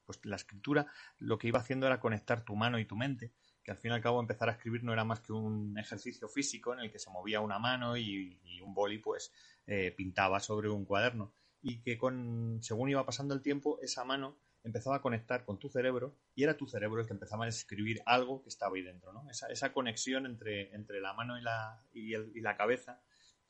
pues 0.05 0.25
la 0.25 0.37
escritura, 0.37 0.87
lo 1.19 1.37
que 1.37 1.49
iba 1.49 1.59
haciendo 1.59 1.85
era 1.85 1.99
conectar 1.99 2.43
tu 2.43 2.55
mano 2.55 2.79
y 2.79 2.85
tu 2.85 2.95
mente 2.95 3.31
al 3.69 3.77
fin 3.77 3.91
y 3.91 3.95
al 3.95 4.01
cabo 4.01 4.19
empezar 4.19 4.49
a 4.49 4.53
escribir 4.53 4.83
no 4.83 4.93
era 4.93 5.03
más 5.03 5.19
que 5.21 5.33
un 5.33 5.77
ejercicio 5.77 6.27
físico 6.27 6.73
en 6.73 6.79
el 6.79 6.91
que 6.91 6.99
se 6.99 7.09
movía 7.09 7.41
una 7.41 7.59
mano 7.59 7.97
y, 7.97 8.39
un 8.63 8.73
boli 8.73 8.97
pues 8.97 9.31
eh, 9.65 9.93
pintaba 9.95 10.39
sobre 10.39 10.69
un 10.69 10.85
cuaderno 10.85 11.33
y 11.61 11.81
que 11.81 11.97
con 11.97 12.59
según 12.61 12.89
iba 12.89 13.05
pasando 13.05 13.33
el 13.33 13.41
tiempo 13.41 13.79
esa 13.81 14.03
mano 14.03 14.37
empezaba 14.63 14.97
a 14.97 15.01
conectar 15.01 15.45
con 15.45 15.57
tu 15.57 15.69
cerebro 15.69 16.15
y 16.35 16.43
era 16.43 16.57
tu 16.57 16.67
cerebro 16.67 17.01
el 17.01 17.07
que 17.07 17.13
empezaba 17.13 17.45
a 17.45 17.49
escribir 17.49 18.01
algo 18.05 18.41
que 18.41 18.49
estaba 18.49 18.75
ahí 18.75 18.81
dentro, 18.81 19.13
¿no? 19.13 19.29
Esa, 19.29 19.47
esa 19.47 19.71
conexión 19.73 20.25
entre, 20.25 20.73
entre 20.73 20.99
la 20.99 21.13
mano 21.13 21.37
y 21.37 21.41
la, 21.41 21.81
y, 21.93 22.41
la 22.41 22.57
cabeza 22.57 23.01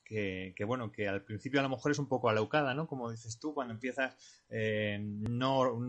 que, 0.04 0.54
que, 0.56 0.64
bueno, 0.66 0.92
que 0.92 1.08
al 1.08 1.24
principio 1.24 1.60
a 1.60 1.64
lo 1.64 1.70
mejor 1.70 1.92
es 1.92 2.00
un 2.00 2.08
poco 2.08 2.30
aleucada, 2.30 2.74
¿no? 2.74 2.88
Como 2.88 3.12
dices 3.12 3.40
tú, 3.40 3.54
cuando 3.54 3.74
empiezas, 3.74 4.16
eh, 4.50 5.00
no, 5.02 5.80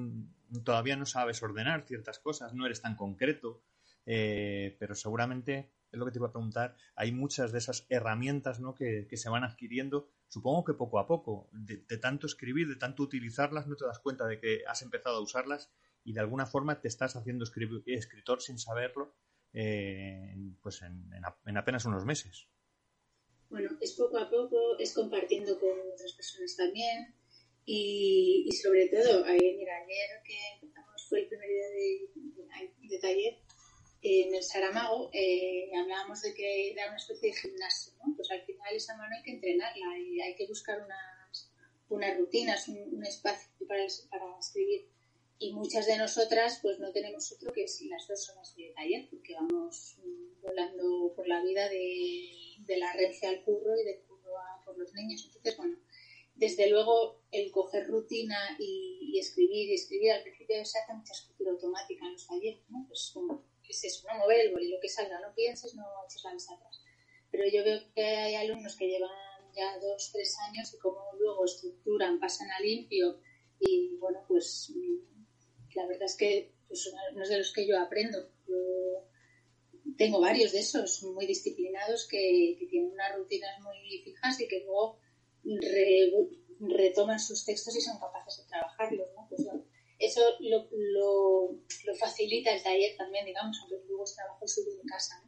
todavía 0.65 0.97
no 0.97 1.07
sabes 1.07 1.43
ordenar 1.43 1.83
ciertas 1.83 2.19
cosas, 2.19 2.55
no 2.55 2.67
eres 2.67 2.83
tan 2.83 2.97
concreto, 2.97 3.63
eh, 4.12 4.76
pero 4.81 4.97
seguramente 4.97 5.71
es 5.93 5.97
lo 5.97 6.05
que 6.05 6.11
te 6.11 6.19
iba 6.19 6.26
a 6.26 6.33
preguntar, 6.33 6.75
hay 6.97 7.12
muchas 7.12 7.52
de 7.52 7.59
esas 7.59 7.87
herramientas 7.90 8.59
¿no? 8.59 8.75
que, 8.75 9.07
que 9.09 9.17
se 9.17 9.29
van 9.29 9.45
adquiriendo, 9.45 10.11
supongo 10.26 10.64
que 10.64 10.75
poco 10.75 10.99
a 10.99 11.07
poco, 11.07 11.49
de, 11.52 11.76
tanto 11.99 12.26
escribir, 12.26 12.67
de 12.67 12.75
tanto 12.75 13.05
utilizarlas, 13.05 13.69
no 13.69 13.76
te 13.76 13.87
das 13.87 14.00
cuenta 14.00 14.26
de 14.26 14.40
que 14.40 14.64
has 14.67 14.83
empezado 14.83 15.19
a 15.19 15.21
usarlas 15.21 15.71
y 16.02 16.12
de 16.12 16.19
alguna 16.19 16.45
forma 16.45 16.81
te 16.81 16.88
estás 16.88 17.14
haciendo 17.14 17.45
escritor 17.45 18.43
sin 18.43 18.59
saberlo, 18.59 19.14
eh, 19.52 20.35
pues 20.61 20.83
en, 20.83 21.12
en, 21.12 21.23
en, 21.47 21.57
apenas 21.57 21.85
unos 21.85 22.05
meses. 22.05 22.49
Bueno, 23.49 23.71
es 23.81 23.93
poco 23.93 24.19
a 24.19 24.29
poco, 24.29 24.76
es 24.81 24.93
compartiendo 24.93 25.57
con 25.61 25.71
otras 25.95 26.14
personas 26.14 26.57
también 26.57 27.14
y, 27.64 28.50
sobre 28.61 28.88
todo, 28.88 29.25
ayer 29.25 29.57
que 30.25 30.69
fue 31.11 31.21
el 31.21 31.29
primer 31.29 31.49
día 31.49 31.69
de, 31.69 32.88
de 32.88 32.99
taller, 32.99 33.38
en 34.02 34.35
el 34.35 34.42
Saramago 34.42 35.11
eh, 35.12 35.71
hablábamos 35.76 36.23
de 36.23 36.33
que 36.33 36.71
era 36.71 36.87
una 36.88 36.97
especie 36.97 37.30
de 37.30 37.37
gimnasio, 37.37 37.92
¿no? 37.99 38.14
Pues 38.16 38.30
al 38.30 38.42
final 38.42 38.75
esa 38.75 38.97
mano 38.97 39.14
hay 39.14 39.23
que 39.23 39.33
entrenarla 39.33 39.99
y 39.99 40.21
hay 40.21 40.35
que 40.35 40.47
buscar 40.47 40.83
unas, 40.83 41.50
unas 41.90 42.16
rutinas, 42.16 42.66
un, 42.69 42.78
un 42.95 43.04
espacio 43.04 43.50
para, 43.69 43.85
para, 44.11 44.38
escribir. 44.38 44.88
Y 45.38 45.52
muchas 45.52 45.87
de 45.87 45.99
nosotras 45.99 46.61
pues 46.62 46.78
no 46.78 46.92
tenemos 46.92 47.30
otro 47.33 47.52
que 47.52 47.69
si 47.69 47.88
las 47.88 48.07
dos 48.09 48.30
horas 48.30 48.54
de 48.57 48.73
taller, 48.75 49.09
porque 49.11 49.35
vamos 49.35 49.97
volando 50.42 51.12
por 51.14 51.28
la 51.28 51.42
vida 51.42 51.69
de, 51.69 52.57
de 52.61 52.76
la 52.78 52.92
rencia 52.95 53.28
al 53.28 53.42
curro 53.42 53.78
y 53.78 53.85
del 53.85 54.00
curro 54.02 54.38
a 54.38 54.64
por 54.64 54.78
los 54.78 54.95
niños. 54.95 55.25
Entonces, 55.26 55.57
bueno, 55.59 55.76
desde 56.35 56.71
luego 56.71 57.23
el 57.30 57.50
coger 57.50 57.87
rutina 57.87 58.57
y, 58.59 59.12
y 59.12 59.19
escribir 59.19 59.69
y 59.69 59.75
escribir 59.75 60.12
al 60.12 60.23
principio 60.23 60.64
se 60.64 60.78
hace 60.78 60.95
mucha 60.95 61.12
escritura 61.12 61.50
automática 61.50 62.07
en 62.07 62.12
los 62.12 62.26
talleres, 62.26 62.62
¿no? 62.71 62.85
Pues 62.88 63.11
como 63.12 63.50
es 63.71 63.85
eso, 63.85 64.07
no 64.09 64.19
mover 64.19 64.41
el 64.41 64.53
boli, 64.53 64.69
lo 64.69 64.81
que 64.81 64.89
salga, 64.89 65.21
no 65.21 65.35
pienses, 65.35 65.75
no 65.75 65.85
eches 66.07 66.25
la 66.25 66.33
vista 66.33 66.55
atrás. 66.55 66.83
Pero 67.31 67.45
yo 67.49 67.65
veo 67.65 67.81
que 67.95 68.05
hay 68.05 68.35
alumnos 68.35 68.77
que 68.77 68.89
llevan 68.89 69.11
ya 69.55 69.79
dos, 69.79 70.11
tres 70.12 70.37
años 70.49 70.73
y 70.75 70.79
como 70.79 71.00
luego 71.19 71.45
estructuran, 71.45 72.21
pasan 72.21 72.50
a 72.50 72.61
limpio 72.61 73.21
y 73.59 73.97
bueno, 73.97 74.25
pues 74.27 74.73
la 75.75 75.87
verdad 75.87 76.05
es 76.05 76.17
que 76.17 76.53
pues, 76.67 76.83
son 76.83 76.99
alumnos 76.99 77.29
de 77.29 77.39
los 77.39 77.53
que 77.53 77.67
yo 77.67 77.79
aprendo. 77.79 78.19
Yo 78.47 79.07
tengo 79.97 80.21
varios 80.21 80.53
de 80.53 80.61
esos 80.61 81.03
muy 81.03 81.27
disciplinados 81.27 82.07
que, 82.09 82.57
que 82.59 82.67
tienen 82.67 82.93
unas 82.93 83.17
rutinas 83.17 83.61
muy 83.61 84.03
fijas 84.03 84.41
y 84.41 84.49
que 84.49 84.65
luego 84.65 84.99
re, 85.45 86.12
retoman 86.61 87.21
sus 87.21 87.45
textos 87.45 87.77
y 87.77 87.81
son 87.81 87.99
capaces 87.99 88.45
de 88.45 88.50
trabajarlos. 88.50 89.09
¿no? 89.15 89.27
Pues, 89.29 89.47
eso 90.00 90.21
lo, 90.40 90.69
lo, 90.73 91.95
facilita 91.95 92.52
el 92.52 92.62
taller 92.62 92.97
también, 92.97 93.26
digamos, 93.26 93.59
aunque 93.61 93.76
luego 93.87 94.04
es 94.04 94.16
trabajo 94.16 94.49
suyo 94.49 94.71
en 94.80 94.88
casa. 94.88 95.23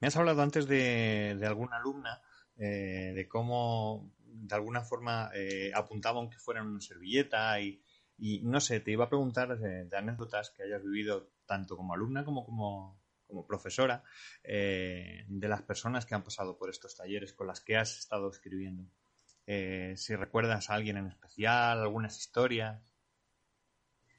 Me 0.00 0.08
has 0.08 0.16
hablado 0.16 0.42
antes 0.42 0.66
de, 0.66 1.36
de 1.38 1.46
alguna 1.46 1.76
alumna, 1.76 2.22
eh, 2.56 3.12
de 3.14 3.28
cómo 3.28 4.12
de 4.18 4.54
alguna 4.54 4.82
forma 4.82 5.30
eh, 5.34 5.70
apuntaban 5.74 6.30
que 6.30 6.38
fueran 6.38 6.66
una 6.66 6.80
servilleta 6.80 7.60
y, 7.60 7.82
y, 8.18 8.40
no 8.42 8.60
sé, 8.60 8.80
te 8.80 8.90
iba 8.90 9.04
a 9.04 9.08
preguntar 9.08 9.58
de, 9.58 9.84
de, 9.84 9.96
anécdotas 9.96 10.50
que 10.50 10.62
hayas 10.62 10.82
vivido 10.82 11.30
tanto 11.46 11.76
como 11.76 11.94
alumna 11.94 12.24
como 12.24 12.44
como, 12.44 13.00
como 13.26 13.46
profesora 13.46 14.02
eh, 14.42 15.24
de 15.28 15.48
las 15.48 15.62
personas 15.62 16.06
que 16.06 16.14
han 16.14 16.24
pasado 16.24 16.56
por 16.56 16.70
estos 16.70 16.96
talleres 16.96 17.32
con 17.32 17.46
las 17.46 17.60
que 17.60 17.76
has 17.76 17.98
estado 17.98 18.30
escribiendo 18.30 18.90
eh, 19.52 19.96
si 19.96 20.14
recuerdas 20.14 20.70
a 20.70 20.74
alguien 20.74 20.96
en 20.96 21.08
especial, 21.08 21.80
algunas 21.80 22.16
historias. 22.16 22.80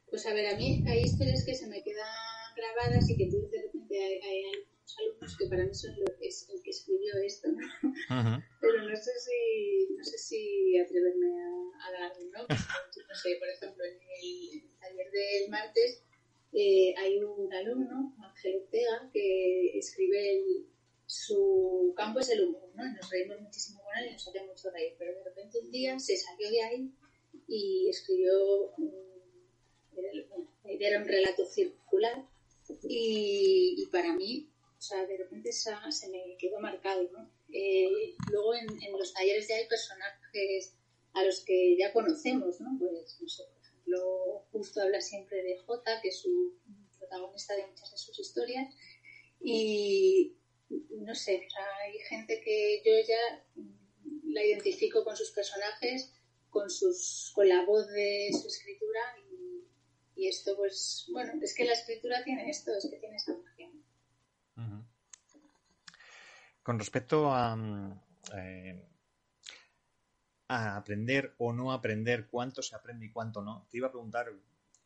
Pues 0.10 0.26
a 0.26 0.34
ver, 0.34 0.54
a 0.54 0.58
mí 0.58 0.84
hay 0.86 1.04
historias 1.04 1.46
que 1.46 1.56
se 1.56 1.68
me 1.68 1.82
quedan 1.82 2.06
grabadas 2.54 3.10
y 3.10 3.16
que 3.16 3.32
tú 3.32 3.48
de 3.50 3.62
repente 3.62 3.96
hay, 3.98 4.20
hay 4.20 4.44
algunos 4.56 4.98
alumnos 5.00 5.38
que 5.38 5.48
para 5.48 5.64
mí 5.64 5.74
son 5.74 5.96
lo 5.96 6.06
es, 6.20 6.50
el 6.50 6.62
que 6.62 6.72
escribió 6.72 7.14
esto, 7.26 7.48
¿no? 7.48 7.66
Uh 7.82 7.94
-huh. 8.28 8.44
Pero 8.60 8.90
no 8.90 8.96
sé 8.98 9.12
si, 9.26 9.94
no 9.96 10.04
sé 10.04 10.18
si 10.18 10.78
atreverme 10.78 11.30
a, 11.32 11.88
a 11.88 11.92
dar, 11.94 12.12
¿no? 12.34 12.42
no 12.50 13.16
sé, 13.16 13.30
por 13.40 13.48
ejemplo, 13.48 13.86
en 13.86 13.94
el, 13.94 14.58
en 14.58 14.64
el 14.68 14.80
taller 14.80 15.12
del 15.12 15.50
martes 15.50 16.04
eh, 16.52 16.94
hay 16.98 17.24
un 17.24 17.54
alumno, 17.54 18.14
Ángel 18.22 18.64
Ortega, 18.64 19.10
que 19.14 19.78
escribe 19.78 20.20
el, 20.36 20.68
su 21.12 21.94
campo 21.98 22.22
es 22.22 22.30
el 22.30 22.46
humor, 22.46 22.72
¿no? 22.74 22.90
Nos 22.90 23.10
reímos 23.10 23.42
muchísimo 23.42 23.84
con 23.84 23.98
él 23.98 24.08
y 24.08 24.14
nos 24.14 24.26
hace 24.30 24.46
mucho 24.46 24.72
reír, 24.72 24.96
pero 24.98 25.14
de 25.14 25.26
repente 25.26 25.60
un 25.60 25.70
día 25.70 26.00
se 26.00 26.16
salió 26.16 26.50
de 26.50 26.64
ahí 26.64 26.96
y 27.50 27.90
escribió, 27.90 28.72
era 30.80 31.02
un 31.02 31.08
relato 31.10 31.46
circular 31.46 32.26
y, 32.84 33.76
y, 33.78 33.86
para 33.88 34.14
mí, 34.14 34.50
o 34.80 34.82
sea, 34.82 35.06
de 35.06 35.18
repente 35.18 35.50
esa, 35.50 35.92
se 35.92 36.08
me 36.08 36.38
quedó 36.40 36.62
marcado, 36.62 37.04
¿no? 37.12 37.30
Eh, 37.52 38.16
luego 38.30 38.56
en, 38.56 38.82
en, 38.82 38.94
los 38.94 39.14
talleres 39.14 39.50
ya 39.50 39.58
hay 39.58 39.68
personajes 39.68 40.78
a 41.12 41.26
los 41.26 41.42
que 41.42 41.76
ya 41.78 41.92
conocemos, 41.92 42.62
¿no? 42.62 42.70
Pues, 42.80 43.18
no 43.20 43.28
sé, 43.28 43.44
por 43.44 43.62
ejemplo, 43.62 44.46
Justo 44.54 44.82
habla 44.82 45.02
siempre 45.02 45.44
de 45.44 45.58
Jota, 45.58 46.00
que 46.02 46.08
es 46.08 46.22
su 46.22 46.54
protagonista 46.98 47.54
de 47.54 47.68
muchas 47.68 47.92
de 47.92 47.98
sus 47.98 48.18
historias, 48.18 48.74
y, 49.42 50.38
no 51.02 51.16
sé, 51.16 51.48
hay 51.84 51.98
gente 52.00 52.42
que 52.44 52.82
yo 52.86 52.92
ya 53.08 53.46
la 54.26 54.44
identifico 54.44 55.04
con 55.04 55.16
sus 55.16 55.32
personajes, 55.32 56.14
con 56.50 56.70
sus 56.70 57.32
con 57.34 57.48
la 57.48 57.66
voz 57.66 57.88
de 57.90 58.30
su 58.32 58.48
escritura 58.48 59.00
y, 60.16 60.28
esto 60.28 60.56
pues, 60.56 61.08
bueno, 61.12 61.34
es 61.42 61.56
que 61.56 61.66
la 61.66 61.74
escritura 61.74 62.24
tiene 62.24 62.50
esto, 62.50 62.72
es 62.78 62.88
que 62.90 62.98
tiene 62.98 63.16
esa 63.16 63.34
-huh. 64.56 64.86
Con 66.62 66.78
respecto 66.78 67.32
a, 67.32 67.58
eh, 68.38 68.86
a 70.48 70.78
aprender 70.78 71.34
o 71.40 71.54
no 71.54 71.72
aprender, 71.72 72.28
cuánto 72.28 72.62
se 72.62 72.76
aprende 72.76 73.08
y 73.08 73.12
cuánto 73.12 73.42
no, 73.42 73.68
te 73.72 73.78
iba 73.78 73.88
a 73.88 73.92
preguntar, 73.92 74.28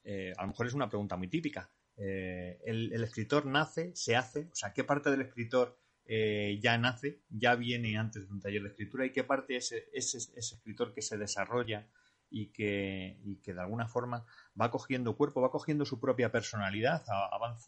eh, 0.04 0.34
a 0.38 0.44
lo 0.44 0.48
mejor 0.50 0.68
es 0.68 0.74
una 0.74 0.90
pregunta 0.90 1.18
muy 1.18 1.28
típica, 1.28 1.70
eh, 1.98 2.60
el, 2.66 3.04
escritor 3.04 3.46
nace, 3.46 3.96
se 3.96 4.16
hace, 4.16 4.50
o 4.52 4.56
sea, 4.56 4.74
qué 4.74 4.84
parte 4.84 5.10
del 5.12 5.22
escritor 5.22 5.78
eh, 6.06 6.60
ya 6.62 6.78
nace, 6.78 7.22
ya 7.30 7.56
viene 7.56 7.98
antes 7.98 8.28
de 8.28 8.34
un 8.34 8.42
taller 8.42 8.64
de 8.64 8.70
escritura 8.70 9.06
y 9.06 9.12
qué 9.12 9.24
parte 9.24 9.56
es 9.56 9.72
ese, 9.94 10.18
escritor 10.38 10.94
que 10.94 11.02
se 11.02 11.18
desarrolla 11.18 11.88
y 12.30 12.48
que, 12.48 13.18
que, 13.44 13.54
de 13.54 13.62
alguna 13.62 13.88
forma 13.88 14.26
va 14.60 14.72
cogiendo 14.72 15.16
cuerpo, 15.16 15.42
va 15.42 15.52
cogiendo 15.52 15.86
su 15.86 16.00
propia 16.00 16.32
personalidad 16.32 17.04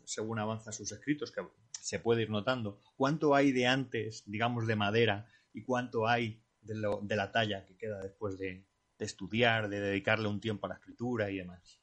según 0.05 0.39
avanza 0.39 0.71
sus 0.71 0.91
escritos, 0.91 1.31
que 1.31 1.41
se 1.71 1.99
puede 1.99 2.23
ir 2.23 2.29
notando. 2.29 2.81
¿Cuánto 2.95 3.33
hay 3.33 3.51
de 3.53 3.67
antes, 3.67 4.23
digamos, 4.25 4.67
de 4.67 4.75
madera 4.75 5.27
y 5.53 5.63
cuánto 5.63 6.07
hay 6.07 6.43
de, 6.61 6.75
lo, 6.75 6.99
de 7.01 7.15
la 7.15 7.31
talla 7.31 7.65
que 7.65 7.77
queda 7.77 8.01
después 8.01 8.37
de, 8.37 8.65
de 8.99 9.05
estudiar, 9.05 9.69
de 9.69 9.79
dedicarle 9.79 10.27
un 10.27 10.41
tiempo 10.41 10.65
a 10.65 10.69
la 10.69 10.75
escritura 10.75 11.31
y 11.31 11.37
demás? 11.37 11.79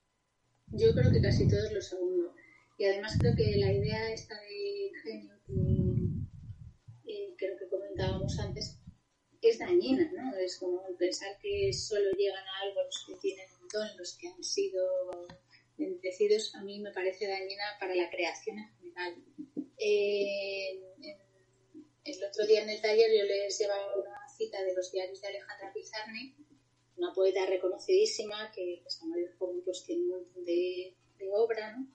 Yo 0.69 0.93
creo 0.93 1.11
que 1.11 1.21
casi 1.21 1.49
todo 1.49 1.65
es 1.65 1.73
lo 1.73 1.81
segundo. 1.81 2.34
Y 2.77 2.85
además 2.85 3.17
creo 3.19 3.35
que 3.37 3.57
la 3.57 3.73
idea 3.73 4.13
esta 4.13 4.35
de 4.35 4.91
genio 5.03 5.41
que, 5.47 7.13
eh, 7.13 7.35
creo 7.39 7.57
que 7.57 7.69
comentábamos 7.69 8.39
antes 8.41 8.81
es 9.41 9.59
dañina, 9.59 10.11
¿no? 10.13 10.37
Es 10.39 10.59
como 10.59 10.83
pensar 10.97 11.39
que 11.41 11.73
solo 11.73 12.11
llegan 12.17 12.45
a 12.45 12.61
algo 12.63 12.83
los 12.83 13.05
que 13.07 13.15
tienen 13.17 13.47
un 13.61 13.69
don, 13.69 13.97
los 13.97 14.17
que 14.17 14.29
han 14.29 14.43
sido 14.43 14.83
bendecidos, 15.77 16.55
a 16.55 16.63
mí 16.63 16.81
me 16.81 16.93
parece 16.93 17.27
dañina 17.27 17.65
para 17.79 17.95
la 17.95 18.11
creación 18.11 18.59
en 18.59 18.69
general. 18.77 19.25
Eh, 19.79 20.81
el 22.05 22.25
otro 22.25 22.47
día 22.47 22.63
en 22.63 22.71
el 22.71 22.81
taller 22.81 23.11
yo 23.17 23.25
les 23.25 23.59
llevaba 23.59 23.97
una 23.97 24.29
cita 24.29 24.63
de 24.63 24.75
los 24.75 24.91
diarios 24.91 25.21
de 25.21 25.29
Alejandra 25.29 25.73
Pizarni, 25.73 26.35
una 26.97 27.13
poeta 27.13 27.47
reconocidísima 27.47 28.51
que 28.53 28.81
pues, 28.83 29.01
a 29.03 29.07
mayor 29.07 29.37
joven 29.37 29.63
pues 29.65 29.85
tiene 29.85 30.03
un 30.03 30.09
montón 30.11 30.45
de, 30.45 30.97
de 31.19 31.31
obra, 31.33 31.77
¿no? 31.77 31.94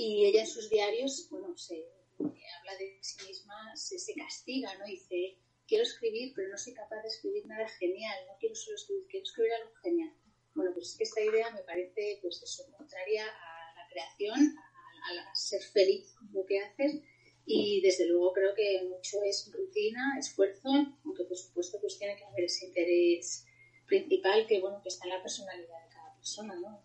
Y 0.00 0.26
ella 0.26 0.42
en 0.42 0.46
sus 0.46 0.70
diarios, 0.70 1.26
bueno, 1.28 1.58
se 1.58 1.74
habla 2.20 2.78
de 2.78 2.98
sí 3.00 3.16
misma, 3.26 3.74
se, 3.74 3.98
se 3.98 4.14
castiga, 4.14 4.72
¿no? 4.78 4.86
Dice, 4.86 5.38
quiero 5.66 5.82
escribir, 5.82 6.32
pero 6.36 6.50
no 6.50 6.56
soy 6.56 6.72
capaz 6.72 7.02
de 7.02 7.08
escribir 7.08 7.44
nada 7.48 7.66
genial, 7.66 8.16
no 8.28 8.36
quiero 8.38 8.54
solo 8.54 8.76
escribir, 8.76 9.08
quiero 9.08 9.24
escribir 9.24 9.52
algo 9.54 9.74
genial. 9.82 10.14
Bueno, 10.54 10.70
pues 10.72 10.90
es 10.90 10.96
que 10.98 11.02
esta 11.02 11.20
idea 11.20 11.50
me 11.50 11.62
parece, 11.62 12.20
pues 12.22 12.40
eso, 12.40 12.70
contraria 12.76 13.26
a 13.26 13.74
la 13.74 13.88
creación, 13.90 14.38
a, 14.38 15.20
a, 15.20 15.32
a 15.32 15.34
ser 15.34 15.62
feliz 15.62 16.14
con 16.14 16.32
lo 16.32 16.46
que 16.46 16.60
haces 16.60 17.02
y 17.44 17.80
desde 17.80 18.06
luego 18.06 18.32
creo 18.34 18.54
que 18.54 18.84
mucho 18.88 19.20
es 19.24 19.50
rutina, 19.52 20.16
esfuerzo, 20.16 20.68
aunque 21.04 21.24
por 21.24 21.36
supuesto 21.36 21.78
pues 21.80 21.98
tiene 21.98 22.14
que 22.14 22.24
haber 22.24 22.44
ese 22.44 22.66
interés 22.66 23.44
principal 23.88 24.46
que 24.46 24.60
bueno 24.60 24.80
que 24.80 24.90
está 24.90 25.06
en 25.06 25.14
la 25.14 25.22
personalidad 25.22 25.82
de 25.82 25.92
cada 25.92 26.14
persona, 26.14 26.54
¿no? 26.54 26.84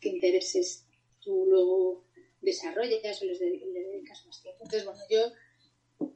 ¿Qué 0.00 0.08
intereses 0.08 0.88
tú 1.20 1.46
luego 1.46 2.04
desarrollas 2.44 3.22
o 3.22 3.24
les 3.24 3.38
dedicas 3.38 4.24
más 4.26 4.42
tiempo? 4.42 4.64
Entonces, 4.64 4.84
bueno, 4.84 5.00
yo 5.10 5.32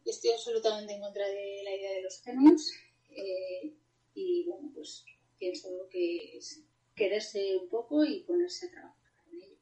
estoy 0.04 0.30
absolutamente 0.32 0.94
en 0.94 1.00
contra 1.00 1.26
de 1.26 1.60
la 1.64 1.74
idea 1.74 1.92
de 1.92 2.02
los 2.02 2.20
genios 2.22 2.72
eh, 3.10 3.74
y, 4.14 4.44
bueno, 4.46 4.70
pues 4.74 5.04
pienso 5.38 5.68
que 5.90 6.36
es 6.36 6.62
quererse 6.94 7.56
un 7.56 7.68
poco 7.68 8.04
y 8.04 8.20
ponerse 8.24 8.66
a 8.66 8.70
trabajar 8.70 9.12
en 9.32 9.42
ello. 9.42 9.56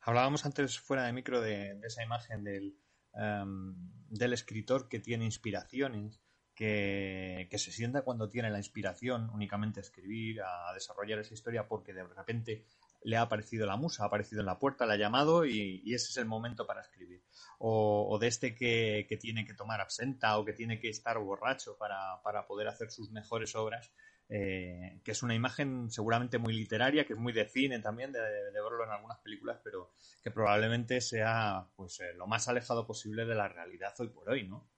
Hablábamos 0.00 0.44
antes 0.44 0.78
fuera 0.78 1.06
de 1.06 1.12
micro 1.12 1.40
de, 1.40 1.78
esa 1.84 2.02
imagen 2.02 2.44
del, 2.44 2.76
em, 3.14 3.74
del 4.08 4.32
escritor 4.32 4.88
que 4.88 5.00
tiene 5.00 5.24
inspiraciones 5.24 6.20
que, 6.54 7.48
se 7.52 7.72
sienta 7.72 8.02
cuando 8.02 8.28
tiene 8.28 8.50
la 8.50 8.58
inspiración 8.58 9.30
únicamente 9.30 9.80
a 9.80 9.82
escribir, 9.82 10.40
a 10.42 10.72
desarrollar 10.72 11.18
esa 11.18 11.34
historia 11.34 11.66
porque 11.66 11.92
de 11.92 12.04
repente 12.04 12.64
le 13.04 13.16
ha 13.16 13.22
aparecido 13.22 13.66
la 13.66 13.76
musa, 13.76 14.02
ha 14.02 14.06
aparecido 14.06 14.40
en 14.40 14.46
la 14.46 14.58
puerta, 14.58 14.86
le 14.86 14.94
ha 14.94 14.96
llamado 14.96 15.44
y, 15.44 15.82
ese 15.94 16.10
es 16.10 16.16
el 16.16 16.24
momento 16.24 16.66
para 16.66 16.80
escribir. 16.80 17.22
O, 17.58 18.18
de 18.20 18.26
este 18.26 18.54
que, 18.54 19.06
tiene 19.20 19.46
que 19.46 19.54
tomar 19.54 19.80
absenta 19.80 20.38
o 20.38 20.44
que 20.44 20.54
tiene 20.54 20.80
que 20.80 20.88
estar 20.88 21.18
borracho 21.18 21.76
para, 21.78 22.46
poder 22.46 22.68
hacer 22.68 22.90
sus 22.90 23.10
mejores 23.10 23.54
obras, 23.54 23.92
eh, 24.28 25.00
que 25.04 25.12
es 25.12 25.22
una 25.22 25.34
imagen 25.34 25.90
seguramente 25.90 26.38
muy 26.38 26.54
literaria, 26.54 27.06
que 27.06 27.12
es 27.12 27.18
muy 27.18 27.32
de 27.32 27.46
cine 27.46 27.78
también, 27.80 28.10
de, 28.10 28.20
verlo 28.20 28.84
en 28.84 28.90
algunas 28.90 29.18
películas, 29.18 29.60
pero 29.62 29.92
que 30.22 30.30
probablemente 30.30 31.00
sea 31.02 31.68
pues 31.76 32.00
eh, 32.00 32.14
lo 32.14 32.26
más 32.26 32.48
alejado 32.48 32.86
posible 32.86 33.26
de 33.26 33.34
la 33.34 33.48
realidad 33.48 33.94
hoy 33.98 34.08
por 34.08 34.30
hoy, 34.30 34.48
¿no? 34.48 34.73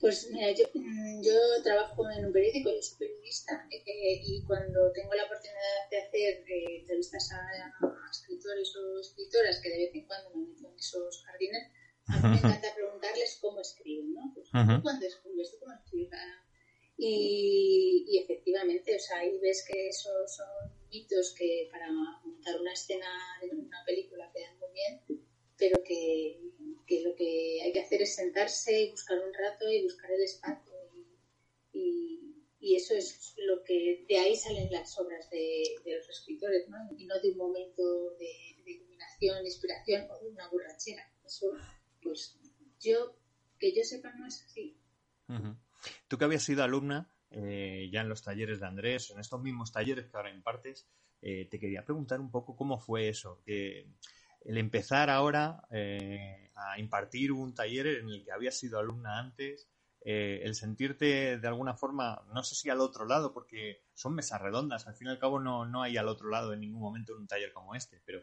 Pues 0.00 0.30
mira, 0.30 0.50
yo, 0.52 0.64
mm, 0.72 1.22
yo 1.22 1.62
trabajo 1.62 2.10
en 2.10 2.24
un 2.24 2.32
periódico, 2.32 2.70
yo 2.70 2.82
soy 2.82 2.98
periodista 3.06 3.68
eh, 3.70 4.22
y 4.24 4.42
cuando 4.44 4.90
tengo 4.92 5.12
la 5.12 5.24
oportunidad 5.24 5.90
de 5.90 5.98
hacer 5.98 6.44
eh, 6.48 6.78
entrevistas 6.80 7.30
a, 7.32 7.40
escritores 8.10 8.74
o 8.76 8.98
escritoras 8.98 9.60
que 9.60 9.68
de 9.68 9.78
vez 9.78 9.94
en 9.94 10.06
cuando 10.06 10.30
me 10.30 10.46
meto 10.46 10.68
en 10.68 10.78
esos 10.78 11.22
jardines, 11.24 11.70
a 12.06 12.16
mí 12.16 12.28
me 12.30 12.36
encanta 12.38 12.74
preguntarles 12.74 13.38
cómo 13.42 13.60
escriben, 13.60 14.14
¿no? 14.14 14.32
Pues, 14.34 14.48
¿Cuándo 14.50 15.06
escribes? 15.06 15.56
¿Cómo 15.60 15.74
escribes? 15.74 16.18
Y, 16.96 18.06
y, 18.08 18.18
efectivamente, 18.18 18.96
o 18.96 18.98
sea, 18.98 19.18
ahí 19.18 19.38
ves 19.38 19.64
que 19.70 19.88
esos 19.88 20.34
son 20.34 20.46
mitos 20.90 21.34
que 21.38 21.68
para 21.70 21.90
montar 21.92 22.60
una 22.60 22.72
escena 22.72 23.06
de 23.40 23.50
una 23.50 23.84
película 23.86 24.30
quedan 24.34 24.58
muy 24.58 24.68
bien, 24.72 25.24
pero 25.56 25.82
que 25.84 26.40
que 26.90 27.02
lo 27.02 27.14
que 27.14 27.62
hay 27.62 27.72
que 27.72 27.82
hacer 27.82 28.02
es 28.02 28.16
sentarse 28.16 28.82
y 28.82 28.90
buscar 28.90 29.16
un 29.16 29.32
rato 29.32 29.70
y 29.70 29.84
buscar 29.84 30.10
el 30.10 30.22
espacio. 30.24 30.72
Y, 31.72 32.16
eso 32.76 32.94
es 32.94 33.34
lo 33.36 33.62
que 33.64 34.04
de 34.08 34.18
ahí 34.18 34.36
salen 34.36 34.70
las 34.70 34.98
obras 34.98 35.28
de, 35.30 35.62
los 35.84 36.08
escritores, 36.08 36.68
¿no? 36.68 36.76
Y 36.96 37.04
no 37.04 37.18
de 37.20 37.32
un 37.32 37.36
momento 37.36 37.82
de, 38.16 38.30
iluminación, 38.64 39.44
inspiración 39.44 40.08
o 40.10 40.18
de 40.20 40.28
una 40.30 40.48
borrachera. 40.48 41.02
Eso, 41.24 41.46
pues 42.02 42.38
yo, 42.80 43.16
que 43.58 43.74
yo 43.74 43.82
sepa, 43.82 44.12
no 44.14 44.26
es 44.26 44.42
así. 44.42 44.76
Tú 46.08 46.16
que 46.16 46.24
habías 46.24 46.42
sido 46.42 46.62
alumna 46.62 47.12
eh, 47.30 47.88
ya 47.92 48.00
en 48.00 48.08
los 48.08 48.22
talleres 48.22 48.60
de 48.60 48.66
Andrés, 48.66 49.10
en 49.10 49.20
estos 49.20 49.40
mismos 49.40 49.72
talleres 49.72 50.06
que 50.06 50.16
ahora 50.16 50.30
impartes, 50.30 50.88
eh, 51.22 51.48
te 51.50 51.58
quería 51.58 51.84
preguntar 51.84 52.20
un 52.20 52.30
poco 52.30 52.56
cómo 52.56 52.78
fue 52.78 53.08
eso, 53.08 53.42
que 53.44 53.86
el 54.42 54.58
empezar 54.58 55.10
ahora 55.10 55.62
eh, 55.70 56.50
a 56.54 56.78
impartir 56.78 57.32
un 57.32 57.54
taller 57.54 57.86
en 57.86 58.08
el 58.08 58.24
que 58.24 58.32
habías 58.32 58.56
sido 58.56 58.78
alumna 58.78 59.18
antes, 59.18 59.68
eh, 60.02 60.40
el 60.44 60.54
sentirte 60.54 61.38
de 61.38 61.48
alguna 61.48 61.74
forma, 61.74 62.24
no 62.32 62.42
sé 62.42 62.54
si 62.54 62.70
al 62.70 62.80
otro 62.80 63.04
lado, 63.04 63.32
porque 63.32 63.82
son 63.94 64.14
mesas 64.14 64.40
redondas, 64.40 64.86
al 64.86 64.94
fin 64.94 65.08
y 65.08 65.10
al 65.10 65.18
cabo 65.18 65.40
no, 65.40 65.66
no 65.66 65.82
hay 65.82 65.96
al 65.96 66.08
otro 66.08 66.30
lado 66.30 66.52
en 66.52 66.60
ningún 66.60 66.80
momento 66.80 67.12
en 67.12 67.20
un 67.20 67.28
taller 67.28 67.52
como 67.52 67.74
este, 67.74 68.00
pero 68.04 68.20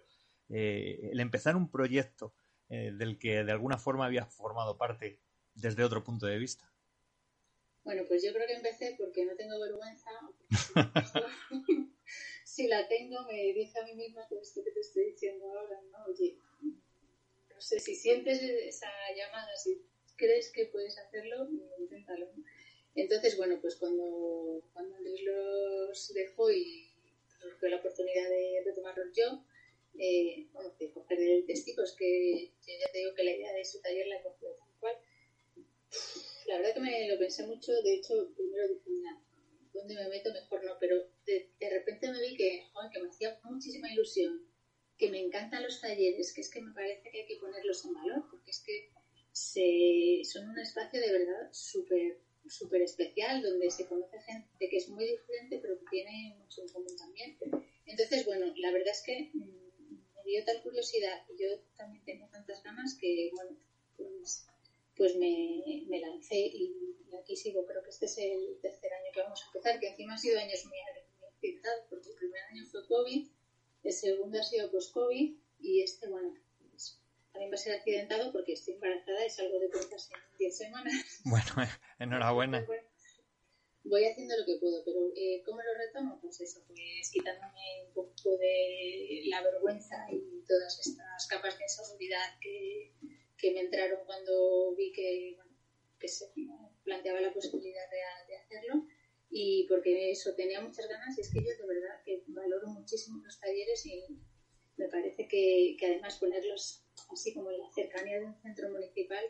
eh, 0.49 1.09
el 1.11 1.19
empezar 1.19 1.55
un 1.55 1.69
proyecto 1.69 2.33
del 2.69 3.17
que 3.17 3.45
de 3.45 3.51
alguna 3.53 3.77
forma 3.77 4.05
habías 4.05 4.27
formado 4.35 4.77
parte 4.77 5.21
desde 5.53 5.85
otro 5.85 6.03
punto 6.03 6.25
de 6.25 6.37
vista. 6.37 6.69
Bueno, 7.85 8.03
pues 8.09 8.21
yo 8.21 8.33
creo 8.33 8.45
que 8.45 8.55
empecé 8.55 8.93
porque 8.97 9.25
no 9.25 9.33
tengo 9.37 9.57
vergüenza. 9.57 10.09
si 12.57 12.67
la 12.67 12.87
tengo, 12.87 13.21
me 13.29 13.53
dije 13.53 13.79
a 13.79 13.85
mí 13.85 13.93
misma 13.93 14.27
con 14.27 14.39
esto 14.39 14.63
que 14.63 14.71
te 14.71 14.79
estoy 14.79 15.11
diciendo 15.11 15.45
ahora, 15.45 15.79
¿no? 15.91 16.05
Oye, 16.11 16.39
no 16.63 17.61
sé, 17.61 17.79
si 17.79 17.93
sientes 17.93 18.41
esa 18.41 18.89
llamada, 19.15 19.55
si 19.55 19.85
crees 20.15 20.51
que 20.51 20.65
puedes 20.65 20.97
hacerlo, 20.97 21.47
inténtalo. 21.77 22.31
Entonces, 22.95 23.37
bueno, 23.37 23.59
pues 23.61 23.75
cuando, 23.75 24.63
cuando 24.73 24.97
los 24.97 26.13
dejó 26.15 26.49
y 26.49 26.89
surgió 27.39 27.69
la 27.69 27.77
oportunidad 27.77 28.27
de 28.27 28.63
retomarlos 28.65 29.15
yo, 29.15 29.45
eh, 29.99 30.47
bueno, 30.51 30.73
de 30.79 30.91
coger 30.91 31.19
el 31.19 31.45
testigo, 31.45 31.83
es 31.83 31.93
que 31.93 32.53
yo 32.65 32.73
ya 32.73 32.91
te 32.91 32.97
digo 32.97 33.13
que 33.13 33.23
la 33.23 33.35
idea 33.35 33.53
de 33.53 33.65
su 33.65 33.79
taller 33.81 34.07
la 34.07 34.23
cogió 34.23 34.49
tal 34.55 34.73
cual. 34.79 34.95
La 36.47 36.57
verdad 36.57 36.73
que 36.73 36.79
me 36.79 37.07
lo 37.07 37.19
pensé 37.19 37.45
mucho, 37.45 37.71
de 37.83 37.93
hecho, 37.93 38.33
primero 38.35 38.67
dije, 38.67 38.89
mira, 38.89 39.21
¿dónde 39.77 39.95
me 39.95 40.09
meto? 40.09 40.31
Mejor 40.33 40.63
no, 40.65 40.77
pero 40.79 40.95
de, 41.25 41.69
repente 41.69 42.11
me 42.11 42.21
vi 42.21 42.35
que, 42.35 42.63
que 42.91 42.99
me 42.99 43.09
hacía 43.09 43.39
muchísima 43.43 43.91
ilusión, 43.91 44.45
que 44.97 45.09
me 45.09 45.19
encantan 45.19 45.63
los 45.63 45.79
talleres, 45.79 46.33
que 46.33 46.41
es 46.41 46.49
que 46.49 46.61
me 46.61 46.73
parece 46.73 47.09
que 47.09 47.21
hay 47.21 47.27
que 47.27 47.37
ponerlos 47.37 47.85
en 47.85 47.93
valor, 47.93 48.25
porque 48.29 48.51
es 48.51 48.63
que 48.65 48.91
se, 49.31 50.21
son 50.29 50.49
un 50.49 50.59
espacio 50.59 50.99
de 50.99 51.11
verdad 51.11 51.49
súper 51.51 52.19
súper 52.49 52.81
especial, 52.81 53.41
donde 53.41 53.69
se 53.69 53.87
conoce 53.87 54.19
gente 54.21 54.69
que 54.69 54.77
es 54.77 54.89
muy 54.89 55.05
diferente, 55.05 55.59
pero 55.61 55.77
que 55.79 55.85
tiene 55.89 56.35
mucho 56.37 56.61
en 56.61 56.69
común 56.69 56.95
también. 56.97 57.37
Entonces, 57.85 58.25
bueno, 58.25 58.53
la 58.57 58.71
verdad 58.71 58.91
es 58.91 59.03
que 59.05 59.31
mm, 59.33 59.93
me 60.15 60.23
dio 60.25 60.43
tal 60.45 60.61
curiosidad 60.61 61.25
y 61.29 61.41
yo 61.41 61.59
también 61.75 62.03
tengo 62.05 62.27
tantas 62.29 62.63
ganas 62.63 62.97
que, 62.99 63.31
bueno, 63.33 63.57
pues 63.95 64.47
pues 64.97 65.15
me, 65.15 65.85
me 65.87 65.99
lancé 65.99 66.37
y, 66.37 66.73
aquí 67.21 67.35
sigo. 67.35 67.65
Creo 67.65 67.83
que 67.83 67.89
este 67.89 68.05
es 68.05 68.17
el 68.17 68.59
tercer 68.61 68.91
año 68.93 69.11
que 69.13 69.21
vamos 69.21 69.41
a 69.43 69.47
empezar, 69.47 69.79
que 69.79 69.89
encima 69.89 70.13
han 70.13 70.19
sido 70.19 70.39
años 70.39 70.65
muy 70.65 70.77
accidentados, 71.27 71.85
porque 71.89 72.09
el 72.09 72.15
primer 72.15 72.41
año 72.51 72.65
fue 72.65 72.87
COVID, 72.87 73.27
el 73.83 73.93
segundo 73.93 74.39
ha 74.39 74.43
sido 74.43 74.71
post-COVID 74.71 75.37
y 75.59 75.81
este, 75.81 76.07
bueno, 76.09 76.33
pues, 76.69 76.99
también 77.31 77.51
va 77.51 77.55
a 77.55 77.57
ser 77.57 77.75
accidentado 77.75 78.31
porque 78.31 78.53
estoy 78.53 78.73
embarazada 78.73 79.25
y 79.25 79.29
salgo 79.29 79.59
de 79.59 79.69
cuentas 79.69 80.09
en 80.11 80.37
10 80.37 80.57
semanas. 80.57 81.21
Bueno, 81.23 81.71
enhorabuena. 81.99 82.65
voy 83.83 84.05
haciendo 84.05 84.35
lo 84.37 84.45
que 84.45 84.57
puedo, 84.59 84.83
pero 84.83 85.11
eh, 85.15 85.41
¿cómo 85.45 85.61
lo 85.61 85.73
retomo? 85.77 86.19
Pues 86.21 86.41
eso, 86.41 86.63
pues 86.67 87.11
quitándome 87.11 87.85
un 87.87 87.93
poco 87.93 88.37
de 88.37 89.23
la 89.27 89.41
vergüenza 89.41 89.95
y 90.11 90.43
todas 90.47 90.79
estas 90.79 91.27
capas 91.27 91.57
de 91.57 91.69
seguridad 91.69 92.37
que 92.41 92.93
que 93.37 93.53
me 93.53 93.61
entraron 93.61 93.99
cuando 94.05 94.75
vi 94.75 94.91
que, 94.91 95.33
bueno, 95.35 95.51
que 95.99 96.07
se 96.07 96.31
planteaba 96.83 97.21
la 97.21 97.33
posibilidad 97.33 97.89
de, 97.89 98.35
hacerlo 98.37 98.85
y 99.29 99.65
porque 99.67 100.11
eso 100.11 100.33
tenía 100.35 100.61
muchas 100.61 100.87
ganas 100.87 101.17
y 101.17 101.21
es 101.21 101.31
que 101.31 101.39
yo 101.39 101.49
de 101.49 101.67
verdad 101.67 102.01
que 102.05 102.23
valoro 102.27 102.67
muchísimo 102.67 103.21
los 103.23 103.39
talleres 103.39 103.85
y 103.85 104.05
me 104.77 104.87
parece 104.87 105.27
que, 105.27 105.75
que 105.77 105.85
además 105.85 106.17
ponerlos 106.17 106.85
así 107.11 107.33
como 107.33 107.51
en 107.51 107.59
la 107.59 107.69
cercanía 107.71 108.19
de 108.19 108.25
un 108.25 108.41
centro 108.41 108.69
municipal 108.69 109.23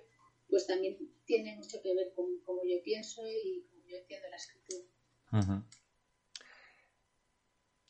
pues 0.50 0.68
también 0.68 0.98
tiene 1.26 1.56
mucho 1.56 1.82
que 1.82 1.94
ver 1.94 2.14
con 2.14 2.40
cómo 2.44 2.62
yo 2.64 2.82
pienso 2.84 3.22
y 3.28 3.66
cómo 3.70 3.86
yo 3.88 3.98
entiendo 3.98 4.30
la 4.30 4.38
escritura. 4.38 4.86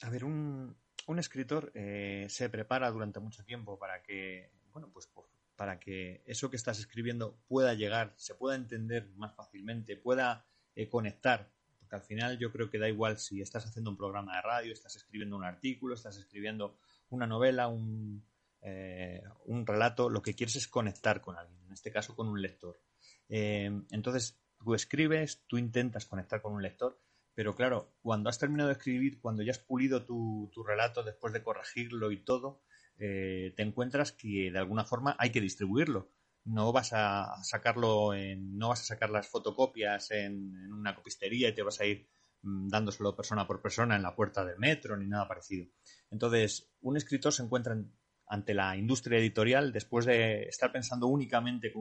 A 0.02 0.10
ver, 0.10 0.24
un, 0.24 0.76
un 1.08 1.20
escritor 1.20 1.72
eh, 1.76 2.26
se 2.30 2.50
prepara 2.50 2.90
durante 2.92 3.20
mucho 3.20 3.44
tiempo 3.44 3.78
para 3.78 4.02
que, 4.02 4.52
bueno, 4.72 4.90
pues 4.92 5.08
por 5.08 5.30
para 5.58 5.80
que 5.80 6.24
eso 6.28 6.50
que 6.50 6.56
estás 6.56 6.80
escribiendo 6.80 7.42
pueda 7.48 7.74
llegar, 7.74 8.14
se 8.16 8.36
pueda 8.36 8.56
entender 8.56 9.10
más 9.16 9.36
fácilmente, 9.36 9.98
pueda 9.98 10.46
eh, 10.76 10.88
conectar. 10.88 11.52
Porque 11.80 11.96
al 11.96 12.04
final 12.04 12.38
yo 12.38 12.52
creo 12.52 12.70
que 12.70 12.78
da 12.78 12.88
igual 12.88 13.18
si 13.18 13.42
estás 13.42 13.66
haciendo 13.66 13.90
un 13.90 13.98
programa 13.98 14.36
de 14.36 14.42
radio, 14.44 14.72
estás 14.72 14.96
escribiendo 14.96 15.36
un 15.36 15.44
artículo, 15.44 15.96
estás 15.96 16.16
escribiendo 16.18 16.78
una 17.10 17.26
novela, 17.26 17.68
un, 17.68 18.24
eh, 18.62 19.24
relato, 19.66 20.10
lo 20.10 20.22
que 20.22 20.36
quieres 20.36 20.56
es 20.58 20.68
conectar 20.68 21.22
con 21.22 21.36
alguien, 21.36 21.60
en 21.66 21.74
este 21.74 21.92
caso 21.92 22.16
con 22.16 22.28
un 22.28 22.40
lector. 22.40 22.80
Eh, 23.28 23.72
entonces, 23.90 24.40
tú 24.64 24.76
escribes, 24.76 25.44
tú 25.48 25.58
intentas 25.58 26.06
conectar 26.06 26.40
con 26.40 26.54
un 26.54 26.62
lector, 26.62 27.02
pero 27.34 27.56
claro, 27.56 27.96
cuando 28.04 28.30
has 28.30 28.38
terminado 28.38 28.70
de 28.70 28.74
escribir, 28.74 29.20
cuando 29.20 29.42
ya 29.42 29.52
has 29.52 29.60
pulido 29.60 30.06
tu 30.06 30.64
relato 30.64 31.02
después 31.02 31.34
de 31.34 31.42
corregirlo 31.42 32.12
y 32.12 32.18
todo, 32.18 32.62
eh, 32.98 33.54
te 33.56 33.64
encuentras 33.64 34.12
que 34.12 34.52
de 34.52 34.58
alguna 34.58 34.86
forma 34.86 35.16
hay 35.20 35.32
que 35.32 35.42
distribuirlo. 35.42 36.12
No 36.46 36.72
vas 36.72 36.94
a 36.94 37.44
sacarlo 37.44 38.12
no 38.38 38.70
vas 38.70 38.82
a 38.82 38.86
sacar 38.86 39.10
las 39.10 39.28
fotocopias 39.28 40.12
en, 40.12 40.72
una 40.72 40.96
copistería 40.96 41.50
y 41.50 41.56
te 41.56 41.62
vas 41.62 41.80
a 41.82 41.86
ir 41.86 42.10
mm, 42.42 42.70
dándoselo 42.70 43.16
persona 43.16 43.46
por 43.46 43.62
persona 43.62 43.96
en 43.96 44.04
la 44.04 44.16
puerta 44.16 44.46
del 44.46 44.58
metro 44.58 44.96
ni 44.98 45.08
nada 45.08 45.28
parecido. 45.28 45.68
Entonces, 46.10 46.72
un 46.82 46.98
escritor 46.98 47.34
se 47.34 47.44
encuentra 47.44 47.78
ante 48.28 48.54
la 48.54 48.76
industria 48.76 49.20
editorial 49.20 49.72
después 49.72 50.06
de 50.06 50.44
estar 50.44 50.72
pensando 50.72 51.08
únicamente 51.08 51.72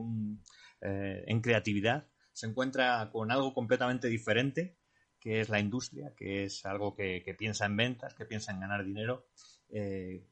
eh, 0.81 1.23
en 1.27 1.41
creatividad, 1.41 2.07
se 2.31 2.47
encuentra 2.47 3.09
con 3.11 3.31
algo 3.31 3.53
completamente 3.53 4.07
diferente 4.07 4.77
que 5.19 5.41
es 5.41 5.49
la 5.49 5.59
industria, 5.59 6.13
que 6.15 6.43
es 6.43 6.65
algo 6.65 6.95
que, 6.95 7.35
piensa 7.37 7.65
en 7.65 7.75
ventas, 7.75 8.13
que 8.13 8.25
piensa 8.25 8.51
en 8.51 8.59
ganar 8.59 8.85
dinero. 8.85 9.27
Eh, 9.69 10.23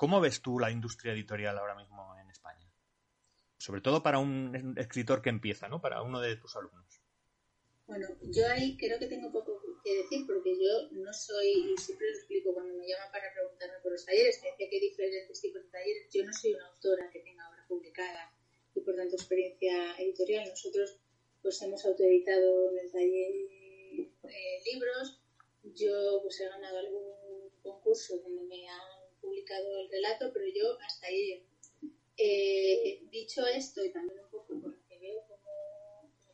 ¿Cómo 0.00 0.18
ves 0.18 0.40
tú 0.40 0.58
la 0.58 0.70
industria 0.70 1.12
editorial 1.12 1.58
ahora 1.58 1.74
mismo 1.74 2.16
en 2.16 2.30
España? 2.30 2.66
Sobre 3.58 3.82
todo 3.82 4.02
para 4.02 4.18
un 4.18 4.74
escritor 4.78 5.20
que 5.20 5.28
empieza, 5.28 5.68
¿no? 5.68 5.82
Para 5.82 6.00
uno 6.00 6.22
de 6.22 6.36
tus 6.36 6.56
alumnos. 6.56 7.02
Bueno, 7.86 8.08
yo 8.22 8.48
ahí 8.48 8.78
creo 8.78 8.98
que 8.98 9.08
tengo 9.08 9.30
poco 9.30 9.60
que 9.84 9.98
decir 9.98 10.26
porque 10.26 10.56
yo 10.56 10.88
no 10.92 11.12
soy, 11.12 11.74
y 11.74 11.76
siempre 11.76 12.06
lo 12.06 12.16
explico 12.16 12.54
cuando 12.54 12.72
me 12.78 12.88
llaman 12.88 13.12
para 13.12 13.30
preguntarme 13.30 13.76
por 13.82 13.92
los 13.92 14.06
talleres, 14.06 14.40
que 14.40 14.48
decía 14.48 14.70
que 14.70 14.76
hay 14.76 14.88
diferentes 14.88 15.38
tipos 15.38 15.62
de 15.64 15.68
talleres, 15.68 16.08
yo 16.10 16.24
no 16.24 16.32
soy 16.32 16.54
una 16.54 16.66
autora 16.68 17.10
que 17.12 17.20
tenga 17.20 17.50
obra 17.50 17.66
publicada 17.68 18.32
y 18.74 18.80
por 18.80 18.96
tanto 18.96 19.16
experiencia 19.16 19.98
editorial. 19.98 20.48
Nosotros 20.48 20.96
pues 21.42 21.60
hemos 21.60 21.84
autoeditado 21.84 22.70
en 22.70 22.78
el 22.78 22.90
taller 22.90 23.32
eh, 24.32 24.62
libros, 24.72 25.20
yo 25.62 26.22
pues 26.22 26.40
he 26.40 26.48
ganado 26.48 26.78
algún 26.78 27.50
concurso 27.60 28.16
donde 28.16 28.44
me 28.44 28.66
han 28.66 28.99
publicado 29.20 29.80
el 29.80 29.90
relato, 29.90 30.32
pero 30.32 30.46
yo 30.54 30.78
hasta 30.80 31.06
ahí 31.06 31.44
eh, 32.16 33.02
dicho 33.10 33.46
esto 33.46 33.84
y 33.84 33.90
también 33.90 34.20
un 34.20 34.30
poco 34.30 34.60
por 34.60 34.70
lo 34.72 34.86
que 34.88 34.98
veo 34.98 35.22
como, 35.26 35.40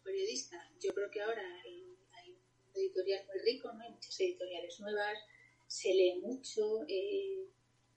periodista, 0.03 0.57
yo 0.81 0.95
creo 0.95 1.11
que 1.11 1.21
ahora 1.21 1.43
hay, 1.65 1.83
un 1.83 2.81
editorial 2.81 3.27
muy 3.27 3.39
rico, 3.41 3.73
¿no? 3.73 3.83
hay 3.83 3.91
muchas 3.91 4.21
editoriales 4.21 4.79
nuevas, 4.81 5.19
se 5.67 5.93
lee 5.95 6.21
mucho, 6.21 6.85
eh, 6.89 7.47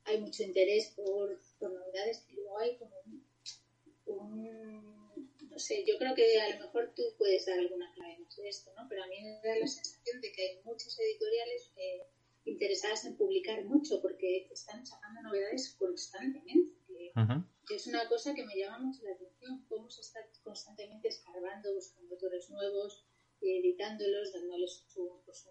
hay 0.05 0.19
mucho 0.19 0.43
interés 0.43 0.91
por, 0.95 1.39
por 1.59 1.71
novedades 1.71 2.25
y 2.29 2.33
luego 2.33 2.59
hay 2.59 2.77
como 2.77 2.95
un, 4.05 5.29
no 5.49 5.59
sé, 5.59 5.83
yo 5.85 5.97
creo 5.97 6.15
que 6.15 6.39
a 6.39 6.55
lo 6.55 6.65
mejor 6.65 6.93
tú 6.95 7.03
puedes 7.17 7.45
dar 7.45 7.59
alguna 7.59 7.91
clave 7.93 8.19
más 8.19 8.35
de 8.35 8.49
esto, 8.49 8.71
¿no? 8.75 8.87
Pero 8.89 9.03
a 9.03 9.07
mí 9.07 9.21
me 9.21 9.41
da 9.43 9.55
la 9.55 9.67
sensación 9.67 10.21
de 10.21 10.31
que 10.31 10.41
hay 10.41 10.61
muchas 10.63 10.97
editoriales 10.99 11.71
eh, 11.75 12.05
interesadas 12.49 13.05
en 13.05 13.17
publicar 13.17 13.63
mucho 13.65 14.01
porque 14.01 14.47
están 14.51 14.85
sacando 14.85 15.21
novedades 15.21 15.75
constantemente. 15.77 16.77
es 17.69 17.87
una 17.87 18.07
cosa 18.07 18.33
que 18.33 18.45
me 18.45 18.57
llama 18.57 18.79
mucho 18.79 19.03
la 19.03 19.13
atención, 19.13 19.65
cómo 19.67 19.89
se 19.89 20.01
está 20.01 20.19
constantemente 20.43 21.07
escarbando, 21.07 21.73
buscando 21.73 22.15
autores 22.15 22.49
nuevos, 22.49 23.05
editándolos, 23.41 24.33
dándoles 24.33 24.85
pues, 25.25 25.47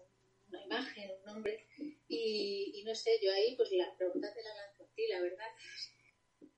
una 0.49 0.65
imagen, 0.65 1.11
un 1.19 1.33
nombre. 1.33 1.67
Y, 2.07 2.83
no 2.85 2.93
sé, 2.95 3.11
yo 3.23 3.31
ahí, 3.31 3.55
pues 3.55 3.71
la 3.71 3.95
pregunta 3.97 4.33
te 4.33 4.43
la 4.43 4.49
lanzo 4.55 4.83
a 4.83 4.95
ti, 4.95 5.03
la 5.09 5.21
verdad. 5.21 6.51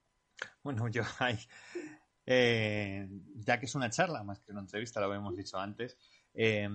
Bueno, 0.63 0.87
yo 0.89 1.03
ahí, 1.19 1.37
eh, 2.25 3.07
ya 3.35 3.59
que 3.59 3.65
es 3.65 3.75
una 3.75 3.89
charla 3.89 4.23
más 4.23 4.39
que 4.39 4.51
una 4.51 4.61
entrevista, 4.61 4.99
lo 4.99 5.07
habíamos 5.07 5.35
dicho 5.35 5.57
antes, 5.57 5.97
eh, 6.33 6.67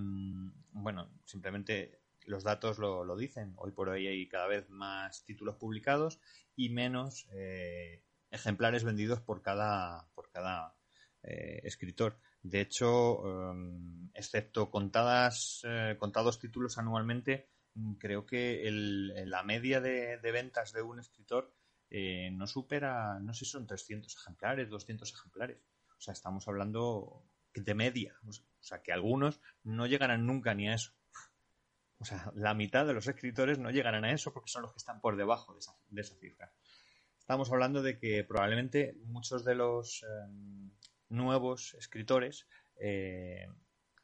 bueno, 0.72 1.10
simplemente 1.24 2.05
los 2.26 2.44
datos 2.44 2.78
lo, 2.78 3.16
dicen. 3.16 3.54
Hoy 3.56 3.72
por 3.72 3.88
hoy 3.88 4.06
hay 4.06 4.28
cada 4.28 4.46
vez 4.46 4.68
más 4.68 5.24
títulos 5.24 5.56
publicados 5.56 6.20
y 6.54 6.68
menos 6.68 7.28
eh, 7.32 8.02
ejemplares 8.30 8.84
vendidos 8.84 9.20
por 9.20 9.42
cada, 9.42 10.08
por 10.14 10.30
cada 10.30 10.74
escritor. 11.22 12.20
De 12.40 12.60
hecho, 12.60 13.20
excepto 14.14 14.70
contadas, 14.70 15.62
contados 15.98 16.38
títulos 16.38 16.78
anualmente, 16.78 17.48
creo 17.98 18.26
que 18.26 18.62
la 19.26 19.42
media 19.42 19.80
de, 19.80 20.18
ventas 20.32 20.72
de 20.72 20.82
un 20.82 21.00
escritor 21.00 21.52
eh, 21.90 22.30
no 22.32 22.46
supera, 22.46 23.18
no 23.20 23.32
sé 23.32 23.44
si 23.44 23.52
son 23.52 23.66
300 23.66 24.14
ejemplares, 24.16 24.68
200 24.70 25.12
ejemplares. 25.12 25.58
O 25.96 26.00
sea, 26.00 26.12
estamos 26.12 26.46
hablando 26.48 27.24
de 27.54 27.74
media. 27.74 28.14
O 28.26 28.32
sea, 28.60 28.82
que 28.82 28.92
algunos 28.92 29.40
no 29.62 29.86
llegarán 29.86 30.26
nunca 30.26 30.54
ni 30.54 30.68
a 30.68 30.74
eso. 30.74 30.92
O 31.98 32.04
sea, 32.04 32.30
la 32.34 32.54
mitad 32.54 32.86
de 32.86 32.94
los 32.94 33.06
escritores 33.06 33.58
no 33.58 33.70
llegarán 33.70 34.04
a 34.04 34.12
eso 34.12 34.32
porque 34.32 34.50
son 34.50 34.62
los 34.62 34.72
que 34.72 34.78
están 34.78 35.00
por 35.00 35.16
debajo 35.16 35.54
de 35.54 36.00
esa, 36.00 36.14
cifra. 36.16 36.52
Estamos 37.18 37.50
hablando 37.50 37.82
de 37.82 37.98
que 37.98 38.22
probablemente 38.24 38.94
muchos 39.04 39.44
de 39.44 39.54
los 39.54 40.04
em, 40.04 40.70
nuevos 41.08 41.74
escritores, 41.74 42.46
eh, 42.80 43.46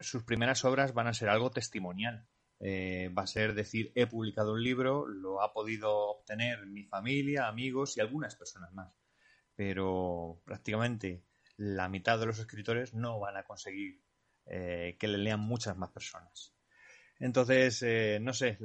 sus 0.01 0.25
primeras 0.25 0.65
obras 0.65 0.95
van 0.95 1.07
a 1.07 1.15
ser 1.15 1.29
algo 1.29 1.51
testimonial. 1.51 2.27
Eh, 2.65 3.09
va 3.17 3.23
a 3.23 3.27
ser 3.27 3.55
decir, 3.55 3.91
he 3.97 4.07
publicado 4.07 4.53
un 4.53 4.63
libro, 4.63 5.07
lo 5.07 5.43
ha 5.43 5.53
podido 5.53 5.93
obtener 6.11 6.65
mi 6.67 6.85
familia, 6.85 7.49
amigos 7.49 7.97
y 7.97 8.01
algunas 8.01 8.37
personas 8.37 8.73
más. 8.73 8.93
Pero 9.57 10.41
prácticamente 10.45 11.25
la 11.57 11.89
mitad 11.89 12.19
de 12.19 12.27
los 12.27 12.39
escritores 12.39 12.95
no 12.95 13.19
van 13.19 13.37
a 13.37 13.43
conseguir 13.43 14.01
eh, 14.47 14.97
que 14.99 15.09
le 15.09 15.19
lean 15.19 15.41
muchas 15.41 15.77
más 15.77 15.91
personas. 15.91 16.55
Entonces, 17.19 17.83
eh, 17.83 18.19
no 18.21 18.33
sé, 18.33 18.59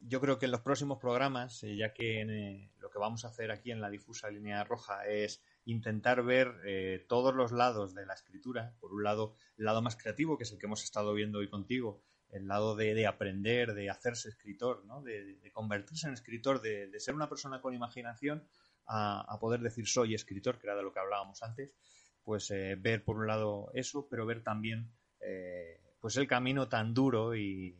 yo 0.00 0.20
creo 0.20 0.38
que 0.38 0.46
en 0.46 0.52
los 0.52 0.60
próximos 0.60 0.98
programas, 0.98 1.62
ya 1.62 1.92
que 1.92 2.68
lo 2.78 2.90
que 2.90 2.98
vamos 2.98 3.24
a 3.24 3.28
hacer 3.28 3.50
aquí 3.50 3.70
en 3.70 3.80
la 3.80 3.90
difusa 3.90 4.30
línea 4.30 4.62
roja 4.64 5.06
es 5.06 5.42
intentar 5.64 6.22
ver 6.22 7.06
todos 7.08 7.34
los 7.34 7.50
lados 7.52 7.94
de 7.94 8.06
la 8.06 8.14
escritura. 8.14 8.74
Por 8.78 8.92
un 8.92 9.02
lado, 9.02 9.34
el 9.56 9.64
lado 9.64 9.80
más 9.82 9.96
creativo, 9.96 10.36
que 10.36 10.44
es 10.44 10.52
el 10.52 10.58
que 10.58 10.66
hemos 10.66 10.84
estado 10.84 11.14
viendo 11.14 11.38
hoy 11.38 11.48
contigo, 11.48 12.02
el 12.30 12.48
lado 12.48 12.76
de, 12.76 13.06
aprender, 13.06 13.74
de 13.74 13.90
hacerse 13.90 14.28
escritor, 14.28 14.84
¿no? 14.84 15.02
de, 15.02 15.38
convertirse 15.52 16.06
en 16.06 16.14
escritor, 16.14 16.60
de, 16.60 17.00
ser 17.00 17.14
una 17.14 17.28
persona 17.28 17.60
con 17.60 17.74
imaginación 17.74 18.46
a, 18.86 19.38
poder 19.40 19.60
decir 19.60 19.86
soy 19.86 20.14
escritor, 20.14 20.58
que 20.58 20.66
era 20.66 20.76
de 20.76 20.82
lo 20.82 20.92
que 20.92 21.00
hablábamos 21.00 21.42
antes, 21.42 21.72
pues 22.22 22.50
eh, 22.50 22.76
ver 22.76 23.04
por 23.04 23.16
un 23.16 23.26
lado 23.26 23.70
eso, 23.74 24.06
pero 24.08 24.26
ver 24.26 24.42
también 24.42 24.90
eh, 25.20 25.80
pues 26.06 26.16
el 26.18 26.28
camino 26.28 26.68
tan 26.68 26.94
duro 26.94 27.34
y, 27.34 27.76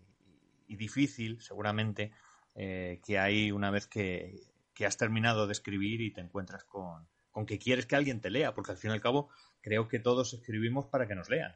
difícil, 0.67 1.41
seguramente, 1.41 2.13
eh, 2.57 3.01
que 3.05 3.19
hay 3.19 3.53
una 3.53 3.71
vez 3.71 3.87
que, 3.87 4.35
que, 4.75 4.85
has 4.85 4.97
terminado 4.97 5.47
de 5.47 5.53
escribir 5.53 6.01
y 6.01 6.13
te 6.13 6.23
encuentras 6.23 6.65
con, 6.65 7.07
con 7.31 7.47
que 7.47 7.59
quieres 7.59 7.87
que 7.87 7.95
alguien 7.95 8.21
te 8.21 8.31
lea, 8.31 8.53
porque 8.53 8.73
al 8.73 8.79
fin 8.79 8.91
y 8.91 8.95
al 8.95 9.01
cabo 9.01 9.29
creo 9.61 9.87
que 9.87 10.01
todos 10.01 10.35
escribimos 10.35 10.87
para 10.87 11.07
que 11.07 11.15
nos 11.15 11.31
lean 11.31 11.55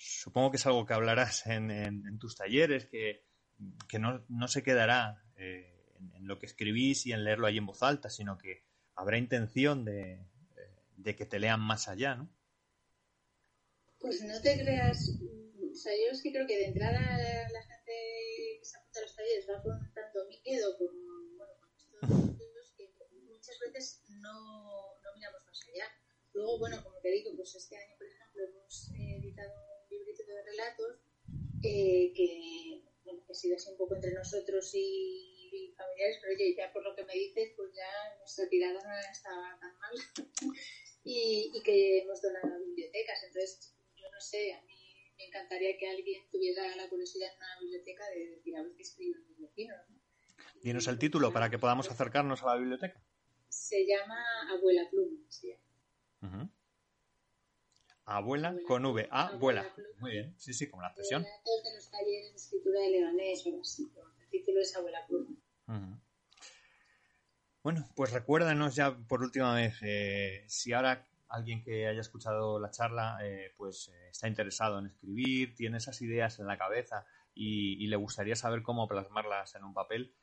supongo 0.00 0.50
que 0.50 0.56
es 0.56 0.66
algo 0.66 0.86
que 0.86 0.94
hablarás 0.94 1.46
en, 1.46 2.18
tus 2.18 2.34
talleres, 2.34 2.86
que, 2.86 3.22
no, 3.98 4.48
se 4.48 4.62
quedará 4.62 5.22
eh, 5.36 5.94
en, 6.14 6.26
lo 6.26 6.38
que 6.38 6.46
escribís 6.46 7.06
y 7.06 7.12
en 7.12 7.24
leerlo 7.24 7.46
ahí 7.46 7.58
en 7.58 7.66
voz 7.66 7.82
alta, 7.82 8.08
sino 8.08 8.38
que 8.38 8.64
habrá 8.94 9.18
intención 9.18 9.84
de, 9.84 10.26
que 11.04 11.26
te 11.26 11.38
lean 11.38 11.60
más 11.60 11.88
allá, 11.88 12.14
¿no? 12.16 12.30
Pues 14.00 14.22
no 14.22 14.40
te 14.40 14.58
creas, 14.58 15.20
sea, 15.80 15.92
yo 15.96 16.12
es 16.12 16.22
que 16.22 16.30
creo 16.30 16.46
que 16.46 16.58
de 16.58 16.66
entrada 16.66 17.00
la 17.50 17.62
gente 17.62 17.92
que 18.58 18.64
se 18.64 18.76
apunta 18.76 19.00
a 19.00 19.02
los 19.02 19.16
talleres 19.16 19.48
va 19.48 19.62
con 19.62 19.92
tanto 19.94 20.26
miedo, 20.28 20.76
con, 20.76 20.92
bueno, 21.38 21.54
con 21.58 21.70
estos 21.72 22.74
que 22.76 22.92
muchas 23.24 23.58
veces 23.60 24.02
no, 24.20 25.00
no 25.02 25.14
miramos 25.14 25.46
más 25.46 25.60
allá. 25.68 25.88
Luego, 26.34 26.58
bueno, 26.58 26.84
como 26.84 27.00
te 27.00 27.10
digo, 27.10 27.34
pues 27.34 27.54
este 27.54 27.76
año, 27.76 27.96
por 27.96 28.06
ejemplo, 28.06 28.44
hemos 28.44 28.90
editado 28.92 29.70
de 29.90 30.42
relatos 30.42 30.98
eh, 31.62 32.12
que, 32.14 32.82
bueno, 33.04 33.24
que 33.26 33.34
sido 33.34 33.56
así 33.56 33.70
un 33.70 33.78
poco 33.78 33.94
entre 33.94 34.12
nosotros 34.12 34.70
y, 34.74 35.74
familiares, 35.76 36.18
pero 36.20 36.34
oye, 36.34 36.54
ya 36.54 36.72
por 36.72 36.84
lo 36.84 36.94
que 36.94 37.04
me 37.04 37.14
dices, 37.14 37.52
pues 37.56 37.72
ya 37.74 38.18
nuestra 38.18 38.48
tirada 38.50 38.80
no 38.82 39.10
estaba 39.10 39.58
tan 39.58 39.78
mal 39.78 39.94
y, 41.04 41.50
y, 41.54 41.62
que 41.62 42.00
hemos 42.00 42.20
donado 42.20 42.54
a 42.54 42.58
bibliotecas. 42.58 43.24
Entonces, 43.24 43.74
yo 43.96 44.10
no 44.10 44.20
sé, 44.20 44.52
a 44.52 44.62
mí 44.62 44.79
me 45.20 45.26
encantaría 45.26 45.76
que 45.78 45.88
alguien 45.88 46.22
tuviera 46.30 46.74
la 46.76 46.88
curiosidad 46.88 47.28
en 47.30 47.36
una 47.36 47.60
biblioteca 47.60 48.08
de 48.08 48.36
decir 48.36 48.56
a 48.56 48.62
ver 48.62 48.72
qué 48.74 48.82
escriben 48.82 49.22
mis 49.28 49.38
vecinos. 49.38 49.76
¿no? 49.90 50.00
Dinos 50.62 50.88
el 50.88 50.98
título 50.98 51.32
para 51.32 51.50
que 51.50 51.58
podamos 51.58 51.90
acercarnos 51.90 52.42
a 52.42 52.46
la 52.46 52.56
biblioteca. 52.56 53.00
Se 53.48 53.84
llama 53.86 54.18
Abuela 54.50 54.88
Pluma. 54.90 55.18
Sí. 55.28 55.54
Abuela 58.04 58.56
con 58.66 58.86
V. 58.86 59.08
Abuela. 59.10 59.74
Muy 59.98 60.12
bien. 60.12 60.34
Sí, 60.38 60.54
sí, 60.54 60.68
como 60.68 60.82
la 60.82 60.88
expresión. 60.88 61.22
de 61.22 61.74
los 61.74 61.90
talleres 61.90 62.30
de 62.30 62.36
escritura 62.36 62.80
de 62.80 62.90
Leganés 62.90 63.46
o 63.46 63.60
así. 63.60 63.92
El 64.22 64.30
título 64.30 64.60
es 64.60 64.74
Abuela 64.74 65.06
Pluma. 65.06 65.36
Bueno, 67.62 67.86
pues 67.94 68.12
recuérdanos 68.12 68.74
ya 68.74 68.96
por 68.96 69.22
última 69.22 69.54
vez, 69.54 69.74
eh, 69.82 70.44
si 70.48 70.72
ahora 70.72 71.09
alguien 71.30 71.62
que 71.62 71.86
haya 71.86 72.00
escuchado 72.00 72.60
la 72.60 72.70
charla 72.70 73.18
eh, 73.22 73.52
pues 73.56 73.88
eh, 73.88 74.08
está 74.10 74.28
interesado 74.28 74.78
en 74.78 74.86
escribir, 74.86 75.54
tiene 75.54 75.78
esas 75.78 76.00
ideas 76.02 76.38
en 76.38 76.46
la 76.46 76.58
cabeza 76.58 77.06
y, 77.34 77.86
le 77.86 77.96
gustaría 77.96 78.36
saber 78.36 78.62
cómo 78.62 78.86
plasmarlas 78.86 79.54
en 79.54 79.64
un 79.64 79.72
papel, 79.72 80.14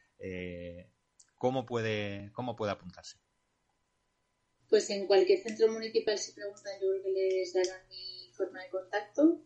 ¿cómo, 1.38 1.66
puede, 1.66 2.32
¿cómo 2.34 2.56
puede 2.56 2.72
apuntarse? 2.72 3.18
Pues 4.70 4.90
en 4.90 5.08
cualquier 5.08 5.40
centro 5.40 5.72
municipal 5.72 6.18
si 6.18 6.34
preguntan, 6.34 6.74
yo 6.82 6.90
creo 6.90 7.04
que 7.04 7.12
les 7.12 7.54
darán 7.54 7.88
mi 7.90 8.32
forma 8.34 8.62
de 8.62 8.70
contacto 8.70 9.42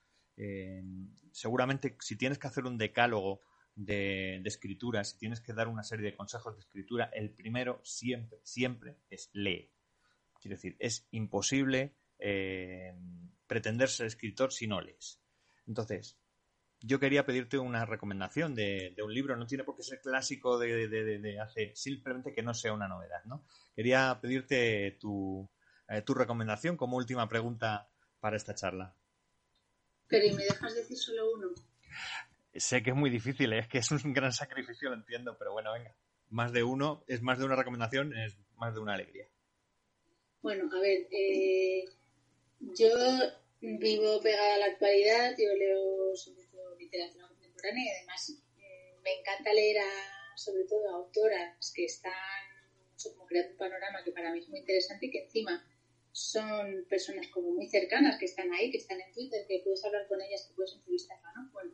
seguramente 1.32 1.96
si 2.00 2.16
tienes 2.16 2.38
que 2.38 2.46
hacer 2.46 2.64
un 2.64 2.78
decálogo 2.78 3.42
de, 3.74 4.40
de, 4.42 4.48
escritura, 4.48 5.04
si 5.04 5.18
tienes 5.18 5.40
que 5.42 5.52
dar 5.52 5.68
una 5.68 5.82
serie 5.82 6.06
de 6.06 6.16
consejos 6.16 6.54
de 6.56 6.60
escritura, 6.60 7.10
el 7.12 7.30
primero 7.30 7.80
siempre, 7.84 8.38
siempre 8.42 8.96
es 9.10 9.28
lee. 9.34 9.70
Quiero 10.40 10.56
decir, 10.56 10.76
es 10.78 11.06
imposible 11.10 11.94
eh, 12.18 12.94
pretender 13.46 13.88
ser 13.88 14.06
escritor 14.06 14.52
si 14.52 14.66
no 14.66 14.80
lees. 14.80 15.20
Entonces, 15.66 16.18
yo 16.82 16.98
quería 16.98 17.26
pedirte 17.26 17.58
una 17.58 17.84
recomendación 17.84 18.54
de, 18.54 18.94
un 19.04 19.12
libro, 19.12 19.36
no 19.36 19.46
tiene 19.46 19.64
por 19.64 19.76
qué 19.76 19.82
ser 19.82 20.00
clásico 20.00 20.58
de, 20.58 20.88
de, 20.88 21.40
hace, 21.40 21.74
simplemente 21.74 22.32
que 22.32 22.42
no 22.42 22.54
sea 22.54 22.72
una 22.72 22.88
novedad, 22.88 23.22
¿no? 23.24 23.44
Quería 23.74 24.18
pedirte 24.20 24.96
tu, 25.00 25.48
eh, 25.88 26.02
tu 26.02 26.14
recomendación 26.14 26.76
como 26.76 26.96
última 26.96 27.28
pregunta 27.28 27.90
para 28.18 28.36
esta 28.36 28.54
charla. 28.54 28.94
Pero 30.08 30.26
¿y 30.26 30.32
me 30.32 30.44
dejas 30.44 30.74
decir 30.74 30.96
solo 30.96 31.32
uno? 31.32 31.48
Sé 32.54 32.82
que 32.82 32.90
es 32.90 32.96
muy 32.96 33.10
difícil, 33.10 33.52
¿eh? 33.52 33.60
es 33.60 33.68
que 33.68 33.78
es 33.78 33.90
un 33.90 34.12
gran 34.12 34.32
sacrificio, 34.32 34.88
lo 34.88 34.96
entiendo, 34.96 35.36
pero 35.38 35.52
bueno, 35.52 35.72
venga. 35.72 35.94
Más 36.30 36.52
de 36.52 36.62
uno, 36.62 37.04
es 37.06 37.22
más 37.22 37.38
de 37.38 37.44
una 37.44 37.56
recomendación, 37.56 38.16
es 38.16 38.36
más 38.56 38.74
de 38.74 38.80
una 38.80 38.94
alegría. 38.94 39.26
Bueno, 40.42 40.68
a 40.74 40.80
ver, 40.80 41.06
eh, 41.10 41.84
yo 42.60 42.88
vivo 43.60 44.20
pegada 44.22 44.54
a 44.54 44.58
la 44.58 44.66
actualidad, 44.66 45.34
yo 45.38 45.54
leo 45.56 46.16
sobre 46.16 46.49
literatura 46.90 47.28
contemporánea 47.28 47.84
y 47.84 47.96
además 47.96 48.30
eh, 48.58 48.96
me 49.02 49.14
encanta 49.14 49.52
leer 49.52 49.78
a, 49.78 50.36
sobre 50.36 50.64
todo 50.64 50.88
a 50.90 50.96
autoras 50.96 51.72
que 51.74 51.84
están, 51.84 52.12
como 53.02 53.26
creando 53.26 53.52
un 53.52 53.58
panorama 53.58 54.02
que 54.04 54.12
para 54.12 54.32
mí 54.32 54.40
es 54.40 54.48
muy 54.48 54.60
interesante 54.60 55.06
y 55.06 55.10
que 55.10 55.24
encima 55.24 55.64
son 56.12 56.84
personas 56.88 57.28
como 57.28 57.52
muy 57.52 57.68
cercanas, 57.68 58.18
que 58.18 58.24
están 58.24 58.52
ahí, 58.52 58.70
que 58.70 58.78
están 58.78 59.00
en 59.00 59.12
Twitter, 59.12 59.46
que 59.46 59.60
puedes 59.62 59.84
hablar 59.84 60.08
con 60.08 60.20
ellas, 60.20 60.44
que 60.48 60.54
puedes 60.54 60.74
entrevistarlas, 60.74 61.32
¿no? 61.36 61.52
Bueno, 61.52 61.72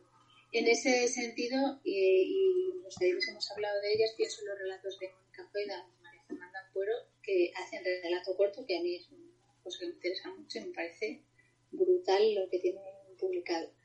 en 0.51 0.67
ese 0.67 1.07
sentido, 1.07 1.81
y, 1.83 2.71
los 2.83 2.95
que 2.95 3.09
hemos 3.09 3.51
hablado 3.51 3.81
de 3.81 3.93
ellas, 3.93 4.13
pienso 4.15 4.41
en 4.41 4.47
los 4.47 4.59
relatos 4.59 4.97
de 4.99 5.11
Mónica 5.11 5.49
Fueda 5.51 5.85
y 5.99 6.01
María 6.01 6.23
Fernanda 6.25 6.59
Ampuero, 6.65 6.93
que 7.21 7.51
hacen 7.55 7.83
relato 7.83 8.37
corto, 8.37 8.65
que 8.65 8.77
a 8.77 8.81
mí 8.81 8.95
es 8.95 9.09
una 9.09 9.61
cosa 9.61 9.79
que 9.79 9.87
me 9.87 9.93
interesa 9.93 10.29
mucho 10.29 10.59
y 10.59 10.65
me 10.65 10.73
parece 10.73 11.23
brutal 11.71 12.35
lo 12.35 12.49
que 12.49 12.59
tienen 12.59 12.81
publicado. 13.17 13.76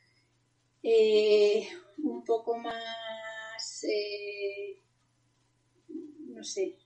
Eh, 0.83 1.69
un 1.99 2.25
poco 2.25 2.57
más, 2.59 3.85
eh, 3.85 4.83
no 6.27 6.43
sé, 6.43 6.77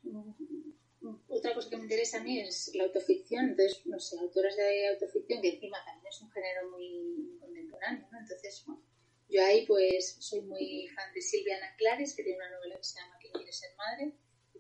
otra 1.29 1.55
cosa 1.55 1.71
que 1.71 1.77
me 1.77 1.85
interesa 1.85 2.19
a 2.19 2.23
mí 2.23 2.41
es 2.41 2.71
la 2.75 2.85
autoficción, 2.85 3.51
entonces, 3.51 3.87
no 3.87 3.99
sé, 3.99 4.19
autoras 4.19 4.57
de 4.57 4.89
autoficción, 4.89 5.41
que 5.41 5.55
encima 5.55 5.79
también 5.85 6.07
es 6.09 6.21
un 6.21 6.31
género 6.31 6.71
muy 6.71 7.39
contemporáneo, 7.41 8.07
¿no? 8.11 8.19
Entonces, 8.19 8.63
bueno, 8.67 8.83
yo 9.29 9.45
ahí 9.45 9.67
pues 9.67 10.17
soy 10.21 10.43
muy 10.43 10.89
fan 10.95 11.13
de 11.15 11.23
Silviana 11.23 11.75
Clares, 11.77 12.15
que 12.15 12.23
tiene 12.23 12.39
una 12.39 12.51
novela 12.51 12.77
que 12.77 12.85
se 12.85 13.01
llama 13.01 13.17
¿Quién 13.21 13.33
quiere 13.33 13.53
ser 13.53 13.71
madre? 13.77 14.13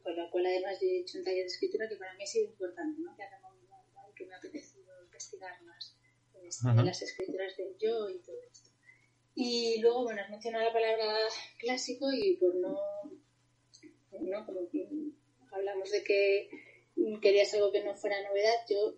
con 0.06 0.16
la 0.16 0.30
cual 0.30 0.46
además 0.46 0.78
yo 0.80 0.86
he 0.86 1.00
hecho 1.00 1.18
un 1.18 1.24
taller 1.24 1.42
de 1.42 1.46
escritura 1.46 1.88
que 1.88 1.96
para 1.96 2.14
mí 2.14 2.22
ha 2.22 2.26
sido 2.26 2.44
importante, 2.44 3.00
¿no? 3.02 3.16
que, 3.16 3.24
que 4.14 4.26
me 4.26 4.34
ha 4.34 4.38
apetecido 4.38 5.02
investigar 5.02 5.60
más 5.64 5.96
en 6.40 6.86
las 6.86 7.02
escrituras 7.02 7.56
del 7.56 7.76
yo 7.76 8.08
y 8.08 8.20
todo 8.20 8.40
esto. 8.44 8.65
Y 9.36 9.78
luego, 9.80 10.04
bueno, 10.04 10.22
has 10.22 10.30
mencionado 10.30 10.64
la 10.64 10.72
palabra 10.72 11.18
clásico 11.58 12.12
y 12.12 12.36
por 12.36 12.54
no, 12.56 12.76
¿no? 14.20 14.46
como 14.46 14.68
que 14.68 14.88
hablamos 15.52 15.90
de 15.90 16.02
que 16.02 16.48
querías 17.20 17.54
algo 17.54 17.70
que 17.70 17.84
no 17.84 17.94
fuera 17.94 18.20
novedad, 18.22 18.56
yo 18.68 18.96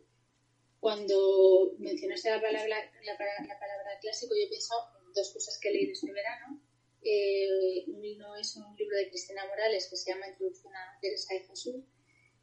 cuando 0.81 1.75
mencionaste 1.79 2.31
la 2.31 2.41
palabra, 2.41 2.69
la, 2.69 3.13
la 3.13 3.59
palabra 3.59 3.99
clásico, 4.01 4.35
yo 4.41 4.49
pensado 4.49 4.81
en 5.05 5.13
dos 5.13 5.33
cosas 5.33 5.59
que 5.61 5.69
he 5.69 5.73
leído 5.73 5.93
este 5.93 6.13
verano 6.13 6.63
eh, 7.03 7.85
uno 7.87 8.37
es 8.37 8.57
un 8.57 8.77
libro 8.77 8.97
de 8.97 9.09
Cristina 9.09 9.47
Morales 9.47 9.89
que 9.89 9.97
se 9.97 10.11
llama 10.11 10.29
Introducción 10.29 10.75
a 10.75 10.99
Teresa 11.01 11.35
de 11.35 11.41
Jesús 11.41 11.85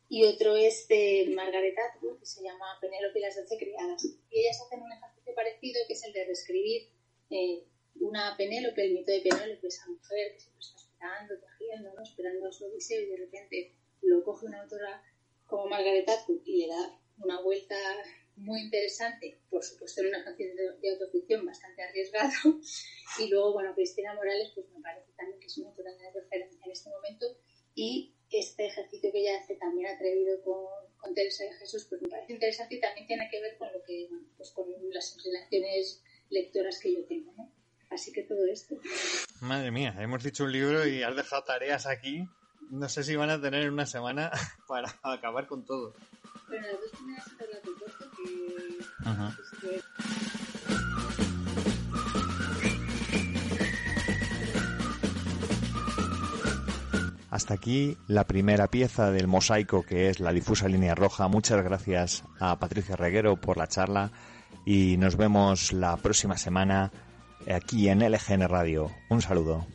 y 0.07 0.23
otro 0.23 0.55
es 0.55 0.87
de 0.87 1.31
Margaret 1.35 1.75
Atwood 1.77 2.19
que 2.19 2.25
se 2.25 2.41
llama 2.41 2.77
Penélope 2.79 3.19
y 3.19 3.21
las 3.21 3.35
doce 3.35 3.57
criadas. 3.57 4.05
Y 4.05 4.39
ellas 4.39 4.61
hacen 4.61 4.81
un 4.81 4.91
ejercicio 4.91 5.35
parecido 5.35 5.81
que 5.87 5.93
es 5.93 6.03
el 6.03 6.13
de 6.13 6.25
reescribir 6.25 6.89
eh, 7.31 7.63
una 7.99 8.35
Penélope, 8.37 8.85
el 8.85 8.93
mito 8.93 9.11
de 9.11 9.21
Penélope, 9.21 9.67
esa 9.67 9.87
mujer 9.87 10.33
que 10.33 10.39
siempre 10.39 10.61
está 10.61 10.77
esperando, 10.77 11.33
tejiendo, 11.39 11.93
¿no? 11.93 12.03
esperando 12.03 12.47
a 12.47 12.51
su 12.51 12.65
odiseo 12.65 13.01
y 13.01 13.07
de 13.07 13.17
repente 13.17 13.75
lo 14.01 14.23
coge 14.23 14.45
una 14.45 14.61
autora 14.61 15.03
como 15.45 15.67
Margaret 15.67 16.07
Atwood 16.07 16.41
y 16.45 16.65
le 16.65 16.67
da 16.67 16.99
una 17.17 17.41
vuelta 17.41 17.75
muy 18.35 18.61
interesante, 18.61 19.39
por 19.49 19.63
supuesto 19.63 20.01
en 20.01 20.07
un 20.07 20.15
ejercicio 20.15 20.53
de, 20.81 20.89
autoficción 20.91 21.45
bastante 21.45 21.83
arriesgado. 21.83 22.31
Y 23.19 23.29
luego, 23.29 23.53
bueno, 23.53 23.73
Cristina 23.73 24.13
Morales, 24.13 24.51
pues 24.53 24.67
me 24.71 24.81
parece 24.81 25.13
también 25.13 25.39
que 25.39 25.45
es 25.45 25.57
una 25.57 25.69
autora 25.69 25.93
de 25.93 26.11
referencia 26.11 26.59
en 26.65 26.71
este 26.71 26.89
momento. 26.89 27.37
Y 27.73 28.13
este 28.29 28.65
ejercicio 28.65 29.09
que 29.11 29.19
ella 29.19 29.39
hace 29.39 29.55
también 29.55 29.87
atrevido 29.87 30.41
con, 30.41 30.65
con 30.97 31.13
Teresa 31.13 31.45
de 31.45 31.53
Jesús, 31.53 31.85
pues 31.87 32.01
me 32.01 32.09
parece 32.09 32.33
interesante 32.33 32.75
y 32.75 32.81
también 32.81 33.07
tiene 33.07 33.29
que 33.29 33.39
ver 33.39 33.57
con 33.57 33.71
lo 33.71 33.81
que, 33.83 34.07
bueno, 34.09 34.27
pues 34.35 34.51
con 34.51 34.67
las 34.91 35.17
relaciones 35.23 36.03
lectoras 36.29 36.79
que 36.79 36.93
yo 36.93 37.05
tengo, 37.05 37.31
¿no? 37.33 37.53
Así 37.91 38.11
que 38.11 38.23
todo 38.23 38.45
esto. 38.51 38.75
Madre 39.41 39.71
mía, 39.71 39.95
hemos 39.99 40.23
dicho 40.23 40.43
un 40.43 40.51
libro 40.51 40.85
y 40.87 41.03
has 41.03 41.15
dejado 41.15 41.43
tareas 41.43 41.85
aquí. 41.85 42.27
No 42.69 42.89
sé 42.89 43.03
si 43.03 43.15
van 43.15 43.29
a 43.29 43.39
tener 43.39 43.69
una 43.69 43.85
semana 43.85 44.31
para 44.67 44.93
acabar 45.03 45.47
con 45.47 45.65
todo. 45.65 45.93
Pero 46.49 46.61
las 46.61 46.81
dos 46.81 46.91
primeras 46.91 47.25
hasta 57.35 57.53
aquí 57.53 57.97
la 58.07 58.25
primera 58.25 58.67
pieza 58.67 59.11
del 59.11 59.27
mosaico 59.27 59.83
que 59.83 60.09
es 60.09 60.21
la 60.21 60.31
difusa 60.31 60.69
línea 60.69 60.95
roja. 60.95 61.27
Muchas 61.27 61.61
gracias 61.61 62.23
a 62.39 62.57
Patricia 62.57 62.95
Reguero 62.95 63.35
por 63.35 63.57
la 63.57 63.67
charla 63.67 64.11
y 64.65 64.95
nos 64.97 65.17
vemos 65.17 65.73
la 65.73 65.97
próxima 65.97 66.37
semana 66.37 66.93
aquí 67.53 67.89
en 67.89 67.99
LGN 67.99 68.47
Radio. 68.47 68.91
Un 69.09 69.21
saludo. 69.21 69.65